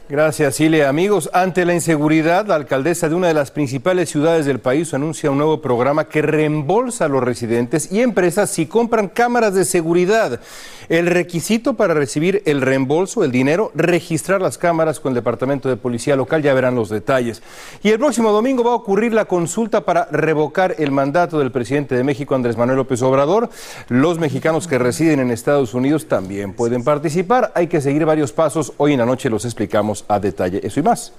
Gracias, 0.09 0.55
Silvia. 0.55 0.89
Amigos, 0.89 1.29
ante 1.33 1.65
la 1.65 1.75
inseguridad, 1.75 2.47
la 2.47 2.55
alcaldesa 2.55 3.07
de 3.07 3.13
una 3.13 3.27
de 3.27 3.35
las 3.35 3.51
principales 3.51 4.09
ciudades 4.09 4.47
del 4.47 4.57
país 4.57 4.91
anuncia 4.95 5.29
un 5.29 5.37
nuevo 5.37 5.61
programa 5.61 6.09
que 6.09 6.23
reembolsa 6.23 7.05
a 7.05 7.07
los 7.07 7.23
residentes 7.23 7.91
y 7.91 8.01
empresas 8.01 8.49
si 8.49 8.65
compran 8.65 9.09
cámaras 9.09 9.53
de 9.53 9.65
seguridad. 9.65 10.39
El 10.89 11.05
requisito 11.05 11.75
para 11.75 11.93
recibir 11.93 12.41
el 12.47 12.61
reembolso, 12.61 13.23
el 13.23 13.31
dinero, 13.31 13.71
registrar 13.75 14.41
las 14.41 14.57
cámaras 14.57 14.99
con 14.99 15.11
el 15.11 15.15
Departamento 15.15 15.69
de 15.69 15.77
Policía 15.77 16.15
Local, 16.15 16.41
ya 16.41 16.55
verán 16.55 16.73
los 16.73 16.89
detalles. 16.89 17.43
Y 17.83 17.89
el 17.89 17.99
próximo 17.99 18.31
domingo 18.31 18.63
va 18.63 18.71
a 18.71 18.75
ocurrir 18.75 19.13
la 19.13 19.25
consulta 19.25 19.81
para 19.81 20.05
revocar 20.05 20.73
el 20.79 20.89
mandato 20.89 21.37
del 21.37 21.51
presidente 21.51 21.93
de 21.93 22.03
México, 22.03 22.33
Andrés 22.33 22.57
Manuel 22.57 22.77
López 22.77 23.03
Obrador. 23.03 23.51
Los 23.89 24.17
mexicanos 24.17 24.67
que 24.67 24.79
residen 24.79 25.19
en 25.19 25.29
Estados 25.29 25.75
Unidos 25.75 26.07
también 26.07 26.53
pueden 26.53 26.83
participar. 26.83 27.51
Hay 27.53 27.67
que 27.67 27.79
seguir 27.79 28.05
varios 28.05 28.31
pasos. 28.31 28.73
Hoy 28.77 28.93
en 28.93 28.99
la 28.99 29.05
noche 29.05 29.29
los 29.29 29.45
explicamos 29.45 29.98
a 30.07 30.19
detalle 30.19 30.61
eso 30.63 30.79
y 30.79 30.83
más 30.83 31.13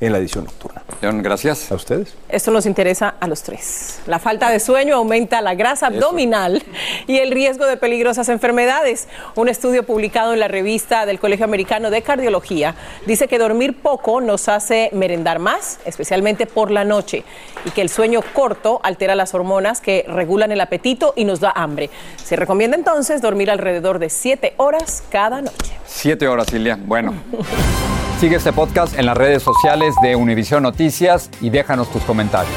en 0.00 0.12
la 0.12 0.18
edición 0.18 0.44
nocturna. 0.44 0.82
León, 1.00 1.22
gracias. 1.22 1.72
A 1.72 1.74
ustedes. 1.74 2.14
Esto 2.28 2.50
nos 2.50 2.66
interesa 2.66 3.14
a 3.18 3.26
los 3.26 3.42
tres. 3.42 4.00
La 4.06 4.18
falta 4.18 4.50
de 4.50 4.60
sueño 4.60 4.96
aumenta 4.96 5.40
la 5.40 5.54
grasa 5.54 5.86
abdominal 5.86 6.62
y 7.06 7.18
el 7.18 7.30
riesgo 7.30 7.66
de 7.66 7.76
peligrosas 7.76 8.28
enfermedades. 8.28 9.08
Un 9.36 9.48
estudio 9.48 9.84
publicado 9.84 10.34
en 10.34 10.40
la 10.40 10.48
revista 10.48 11.06
del 11.06 11.18
Colegio 11.18 11.44
Americano 11.44 11.90
de 11.90 12.02
Cardiología 12.02 12.74
dice 13.06 13.26
que 13.26 13.38
dormir 13.38 13.80
poco 13.80 14.20
nos 14.20 14.48
hace 14.48 14.90
merendar 14.92 15.38
más, 15.38 15.78
especialmente 15.86 16.46
por 16.46 16.70
la 16.70 16.84
noche, 16.84 17.24
y 17.64 17.70
que 17.70 17.80
el 17.80 17.88
sueño 17.88 18.20
corto 18.34 18.80
altera 18.82 19.14
las 19.14 19.34
hormonas 19.34 19.80
que 19.80 20.04
regulan 20.08 20.52
el 20.52 20.60
apetito 20.60 21.14
y 21.16 21.24
nos 21.24 21.40
da 21.40 21.52
hambre. 21.56 21.88
Se 22.22 22.36
recomienda 22.36 22.76
entonces 22.76 23.22
dormir 23.22 23.50
alrededor 23.50 23.98
de 23.98 24.10
siete 24.10 24.54
horas 24.58 25.02
cada 25.10 25.40
noche. 25.40 25.72
Siete 25.86 26.28
horas, 26.28 26.48
Silvia. 26.50 26.78
Bueno. 26.80 27.14
Sigue 28.18 28.36
este 28.36 28.50
podcast 28.50 28.98
en 28.98 29.04
las 29.04 29.14
redes 29.14 29.42
sociales 29.42 29.94
de 30.02 30.16
Univision 30.16 30.62
Noticias 30.62 31.28
y 31.42 31.50
déjanos 31.50 31.90
tus 31.90 32.02
comentarios. 32.02 32.54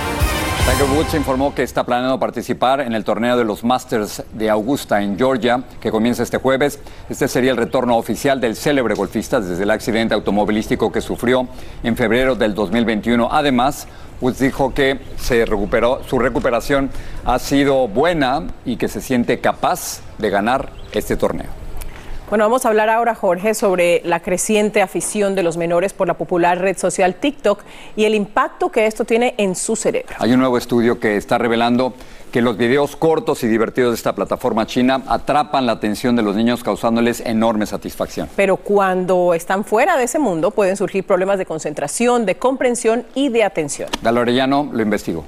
Tiger 0.66 0.90
Woods 0.96 1.14
informó 1.16 1.54
que 1.54 1.64
está 1.64 1.84
planeando 1.84 2.18
participar 2.18 2.80
en 2.80 2.94
el 2.94 3.04
torneo 3.04 3.36
de 3.36 3.44
los 3.44 3.66
Masters 3.66 4.24
de 4.32 4.50
Augusta 4.50 5.02
en 5.02 5.18
Georgia, 5.18 5.64
que 5.82 5.92
comienza 5.92 6.24
este 6.24 6.38
jueves. 6.38 6.80
Este 7.10 7.28
sería 7.28 7.52
el 7.52 7.58
retorno 7.58 7.98
oficial 7.98 8.40
del 8.40 8.56
célebre 8.56 8.96
golfista 8.96 9.42
desde 9.42 9.64
el 9.64 9.72
accidente 9.72 10.14
automovilístico 10.14 10.94
que 10.94 11.02
sufrió 11.02 11.50
en 11.84 11.98
febrero 11.98 12.36
del 12.36 12.56
2021. 12.56 13.28
Además, 13.30 13.86
Woods 14.22 14.40
dijo 14.40 14.74
que 14.74 15.02
se 15.18 15.46
recuperó, 15.46 16.02
su 16.08 16.20
recuperación 16.20 16.90
ha 17.26 17.38
sido 17.38 17.90
buena 17.90 18.48
y 18.64 18.78
que 18.78 18.88
se 18.88 19.02
siente 19.02 19.42
capaz 19.42 20.00
de 20.20 20.30
ganar 20.30 20.70
este 20.94 21.18
torneo. 21.18 21.59
Bueno, 22.30 22.44
vamos 22.44 22.64
a 22.64 22.70
hablar 22.70 22.90
ahora, 22.90 23.16
Jorge, 23.16 23.56
sobre 23.56 24.04
la 24.06 24.20
creciente 24.20 24.84
afición 24.84 25.34
de 25.34 25.42
los 25.42 25.58
menores 25.58 25.94
por 25.94 26.08
la 26.08 26.14
popular 26.14 26.60
red 26.60 26.78
social 26.78 27.16
TikTok 27.16 27.64
y 27.96 28.06
el 28.06 28.14
impacto 28.14 28.70
que 28.72 28.86
esto 28.86 29.04
tiene 29.04 29.34
en 29.40 29.56
su 29.56 29.76
cerebro. 29.76 30.16
Hay 30.20 30.34
un 30.34 30.40
nuevo 30.40 30.56
estudio 30.56 31.00
que 31.00 31.18
está 31.18 31.40
revelando 31.40 31.96
que 32.32 32.44
los 32.44 32.56
videos 32.56 32.96
cortos 32.96 33.44
y 33.44 33.48
divertidos 33.48 33.94
de 33.94 33.96
esta 33.96 34.14
plataforma 34.14 34.68
china 34.68 35.02
atrapan 35.08 35.66
la 35.66 35.72
atención 35.72 36.16
de 36.16 36.22
los 36.22 36.36
niños 36.36 36.64
causándoles 36.64 37.20
enorme 37.22 37.66
satisfacción. 37.66 38.30
Pero 38.36 38.58
cuando 38.58 39.34
están 39.34 39.66
fuera 39.66 39.98
de 39.98 40.04
ese 40.04 40.20
mundo 40.20 40.52
pueden 40.52 40.78
surgir 40.78 41.04
problemas 41.06 41.40
de 41.40 41.48
concentración, 41.48 42.28
de 42.28 42.36
comprensión 42.36 43.06
y 43.16 43.30
de 43.30 43.44
atención. 43.44 43.90
Galo 44.04 44.22
Orellano 44.22 44.70
lo 44.72 44.84
investigó. 44.84 45.26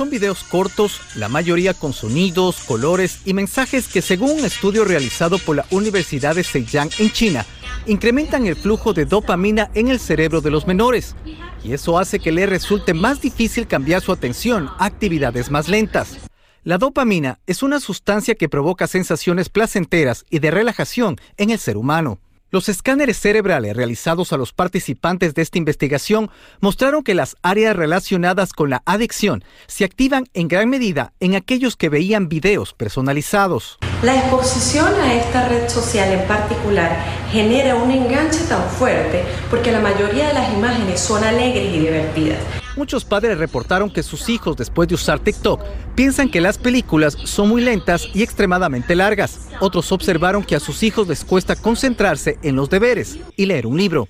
Son 0.00 0.08
videos 0.08 0.44
cortos, 0.44 0.98
la 1.14 1.28
mayoría 1.28 1.74
con 1.74 1.92
sonidos, 1.92 2.62
colores 2.62 3.20
y 3.26 3.34
mensajes 3.34 3.86
que 3.86 4.00
según 4.00 4.30
un 4.30 4.46
estudio 4.46 4.86
realizado 4.86 5.38
por 5.38 5.56
la 5.56 5.66
Universidad 5.70 6.34
de 6.34 6.42
Zhejiang 6.42 6.88
en 6.98 7.10
China, 7.10 7.44
incrementan 7.84 8.46
el 8.46 8.56
flujo 8.56 8.94
de 8.94 9.04
dopamina 9.04 9.70
en 9.74 9.88
el 9.88 10.00
cerebro 10.00 10.40
de 10.40 10.50
los 10.50 10.66
menores. 10.66 11.14
Y 11.62 11.74
eso 11.74 11.98
hace 11.98 12.18
que 12.18 12.32
les 12.32 12.48
resulte 12.48 12.94
más 12.94 13.20
difícil 13.20 13.66
cambiar 13.66 14.00
su 14.00 14.10
atención 14.10 14.70
a 14.78 14.86
actividades 14.86 15.50
más 15.50 15.68
lentas. 15.68 16.16
La 16.64 16.78
dopamina 16.78 17.38
es 17.46 17.62
una 17.62 17.78
sustancia 17.78 18.36
que 18.36 18.48
provoca 18.48 18.86
sensaciones 18.86 19.50
placenteras 19.50 20.24
y 20.30 20.38
de 20.38 20.50
relajación 20.50 21.20
en 21.36 21.50
el 21.50 21.58
ser 21.58 21.76
humano. 21.76 22.20
Los 22.52 22.68
escáneres 22.68 23.16
cerebrales 23.16 23.76
realizados 23.76 24.32
a 24.32 24.36
los 24.36 24.52
participantes 24.52 25.34
de 25.34 25.42
esta 25.42 25.58
investigación 25.58 26.30
mostraron 26.58 27.04
que 27.04 27.14
las 27.14 27.36
áreas 27.42 27.76
relacionadas 27.76 28.52
con 28.52 28.70
la 28.70 28.82
adicción 28.86 29.44
se 29.68 29.84
activan 29.84 30.26
en 30.34 30.48
gran 30.48 30.68
medida 30.68 31.12
en 31.20 31.36
aquellos 31.36 31.76
que 31.76 31.88
veían 31.88 32.28
videos 32.28 32.74
personalizados. 32.74 33.78
La 34.02 34.16
exposición 34.16 34.92
a 35.00 35.14
esta 35.14 35.48
red 35.48 35.68
social 35.68 36.10
en 36.10 36.26
particular 36.26 37.04
genera 37.30 37.76
un 37.76 37.92
enganche 37.92 38.40
tan 38.48 38.68
fuerte 38.68 39.22
porque 39.48 39.70
la 39.70 39.78
mayoría 39.78 40.26
de 40.26 40.34
las 40.34 40.52
imágenes 40.52 40.98
son 40.98 41.22
alegres 41.22 41.72
y 41.72 41.78
divertidas. 41.78 42.40
Muchos 42.80 43.04
padres 43.04 43.36
reportaron 43.36 43.92
que 43.92 44.02
sus 44.02 44.30
hijos, 44.30 44.56
después 44.56 44.88
de 44.88 44.94
usar 44.94 45.18
TikTok, 45.18 45.60
piensan 45.94 46.30
que 46.30 46.40
las 46.40 46.56
películas 46.56 47.14
son 47.24 47.50
muy 47.50 47.60
lentas 47.60 48.08
y 48.14 48.22
extremadamente 48.22 48.96
largas. 48.96 49.48
Otros 49.60 49.92
observaron 49.92 50.42
que 50.42 50.56
a 50.56 50.60
sus 50.60 50.82
hijos 50.82 51.06
les 51.06 51.22
cuesta 51.22 51.56
concentrarse 51.56 52.38
en 52.42 52.56
los 52.56 52.70
deberes 52.70 53.18
y 53.36 53.44
leer 53.44 53.66
un 53.66 53.76
libro. 53.76 54.08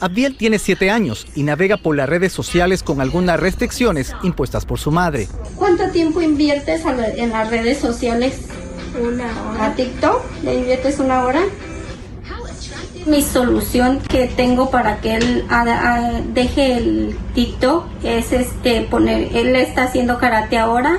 Abdiel 0.00 0.36
tiene 0.36 0.58
7 0.58 0.90
años 0.90 1.26
y 1.34 1.42
navega 1.42 1.78
por 1.78 1.96
las 1.96 2.10
redes 2.10 2.34
sociales 2.34 2.82
con 2.82 3.00
algunas 3.00 3.40
restricciones 3.40 4.14
impuestas 4.22 4.66
por 4.66 4.78
su 4.78 4.90
madre. 4.90 5.26
¿Cuánto 5.56 5.90
tiempo 5.92 6.20
inviertes 6.20 6.82
en 6.84 7.30
las 7.30 7.48
redes 7.48 7.78
sociales? 7.78 8.48
Una 9.00 9.24
hora. 9.24 9.64
¿A 9.64 9.74
TikTok? 9.74 10.42
¿Le 10.42 10.56
inviertes 10.56 10.98
una 10.98 11.24
hora? 11.24 11.40
Mi 13.06 13.22
solución 13.22 14.00
que 14.00 14.26
tengo 14.26 14.70
para 14.70 15.00
que 15.00 15.14
él 15.16 15.46
deje 16.34 16.76
el 16.76 17.16
TikTok 17.34 17.86
es 18.04 18.32
este 18.32 18.82
poner, 18.82 19.34
él 19.34 19.56
está 19.56 19.84
haciendo 19.84 20.18
karate 20.18 20.58
ahora 20.58 20.98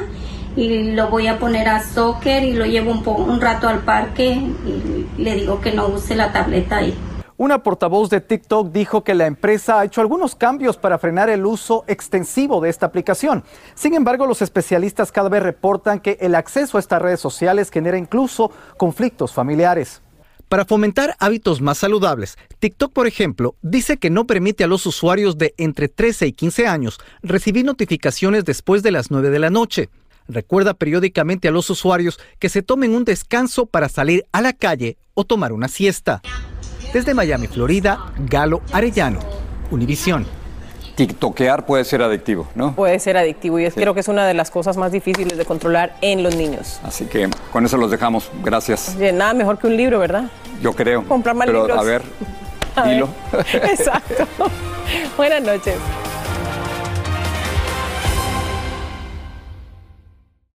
y 0.55 0.91
lo 0.93 1.09
voy 1.09 1.27
a 1.27 1.37
poner 1.37 1.69
a 1.69 1.83
soccer 1.83 2.43
y 2.43 2.53
lo 2.53 2.65
llevo 2.65 2.91
un, 2.91 3.07
un 3.07 3.39
rato 3.39 3.67
al 3.67 3.79
parque 3.79 4.29
y 4.31 5.21
le 5.21 5.35
digo 5.35 5.61
que 5.61 5.71
no 5.71 5.87
use 5.87 6.15
la 6.15 6.33
tableta 6.33 6.77
ahí. 6.77 6.97
Una 7.37 7.63
portavoz 7.63 8.09
de 8.09 8.21
TikTok 8.21 8.71
dijo 8.71 9.03
que 9.03 9.15
la 9.15 9.25
empresa 9.25 9.79
ha 9.79 9.85
hecho 9.85 10.01
algunos 10.01 10.35
cambios 10.35 10.77
para 10.77 10.99
frenar 10.99 11.29
el 11.29 11.45
uso 11.45 11.83
extensivo 11.87 12.61
de 12.61 12.69
esta 12.69 12.85
aplicación. 12.85 13.43
Sin 13.73 13.93
embargo, 13.93 14.27
los 14.27 14.41
especialistas 14.41 15.11
cada 15.11 15.29
vez 15.29 15.41
reportan 15.41 15.99
que 15.99 16.17
el 16.21 16.35
acceso 16.35 16.77
a 16.77 16.79
estas 16.79 17.01
redes 17.01 17.19
sociales 17.19 17.71
genera 17.71 17.97
incluso 17.97 18.51
conflictos 18.77 19.33
familiares. 19.33 20.01
Para 20.51 20.65
fomentar 20.65 21.15
hábitos 21.19 21.61
más 21.61 21.77
saludables, 21.77 22.37
TikTok, 22.59 22.91
por 22.91 23.07
ejemplo, 23.07 23.55
dice 23.61 23.95
que 23.95 24.09
no 24.09 24.27
permite 24.27 24.65
a 24.65 24.67
los 24.67 24.85
usuarios 24.85 25.37
de 25.37 25.53
entre 25.55 25.87
13 25.87 26.27
y 26.27 26.33
15 26.33 26.67
años 26.67 26.99
recibir 27.23 27.63
notificaciones 27.63 28.43
después 28.43 28.83
de 28.83 28.91
las 28.91 29.11
9 29.11 29.29
de 29.29 29.39
la 29.39 29.49
noche. 29.49 29.87
Recuerda 30.27 30.73
periódicamente 30.73 31.47
a 31.47 31.51
los 31.51 31.69
usuarios 31.69 32.19
que 32.37 32.49
se 32.49 32.63
tomen 32.63 32.93
un 32.93 33.05
descanso 33.05 33.65
para 33.65 33.87
salir 33.87 34.25
a 34.33 34.41
la 34.41 34.51
calle 34.51 34.97
o 35.13 35.23
tomar 35.23 35.53
una 35.53 35.69
siesta. 35.69 36.21
Desde 36.93 37.13
Miami, 37.13 37.47
Florida, 37.47 38.11
Galo 38.17 38.61
Arellano, 38.73 39.21
Univisión. 39.69 40.40
TikTokear 40.95 41.65
puede 41.65 41.83
ser 41.83 42.01
adictivo, 42.01 42.47
¿no? 42.55 42.73
Puede 42.75 42.99
ser 42.99 43.17
adictivo 43.17 43.59
y 43.59 43.65
es, 43.65 43.73
creo 43.73 43.93
que 43.93 43.99
es 44.01 44.07
una 44.07 44.25
de 44.25 44.33
las 44.33 44.51
cosas 44.51 44.77
más 44.77 44.91
difíciles 44.91 45.37
de 45.37 45.45
controlar 45.45 45.95
en 46.01 46.23
los 46.23 46.35
niños. 46.35 46.79
Así 46.83 47.05
que 47.05 47.29
con 47.51 47.65
eso 47.65 47.77
los 47.77 47.91
dejamos. 47.91 48.29
Gracias. 48.43 48.95
Oye, 48.97 49.11
nada 49.11 49.33
mejor 49.33 49.57
que 49.57 49.67
un 49.67 49.77
libro, 49.77 49.99
¿verdad? 49.99 50.25
Yo 50.61 50.73
creo. 50.73 51.03
Comprar 51.07 51.35
más 51.35 51.47
Pero, 51.47 51.61
libros. 51.61 51.79
A 51.81 51.83
ver, 51.83 52.01
A 52.75 52.87
dilo. 52.87 53.09
Exacto. 53.53 54.27
Buenas 55.17 55.41
noches. 55.41 55.75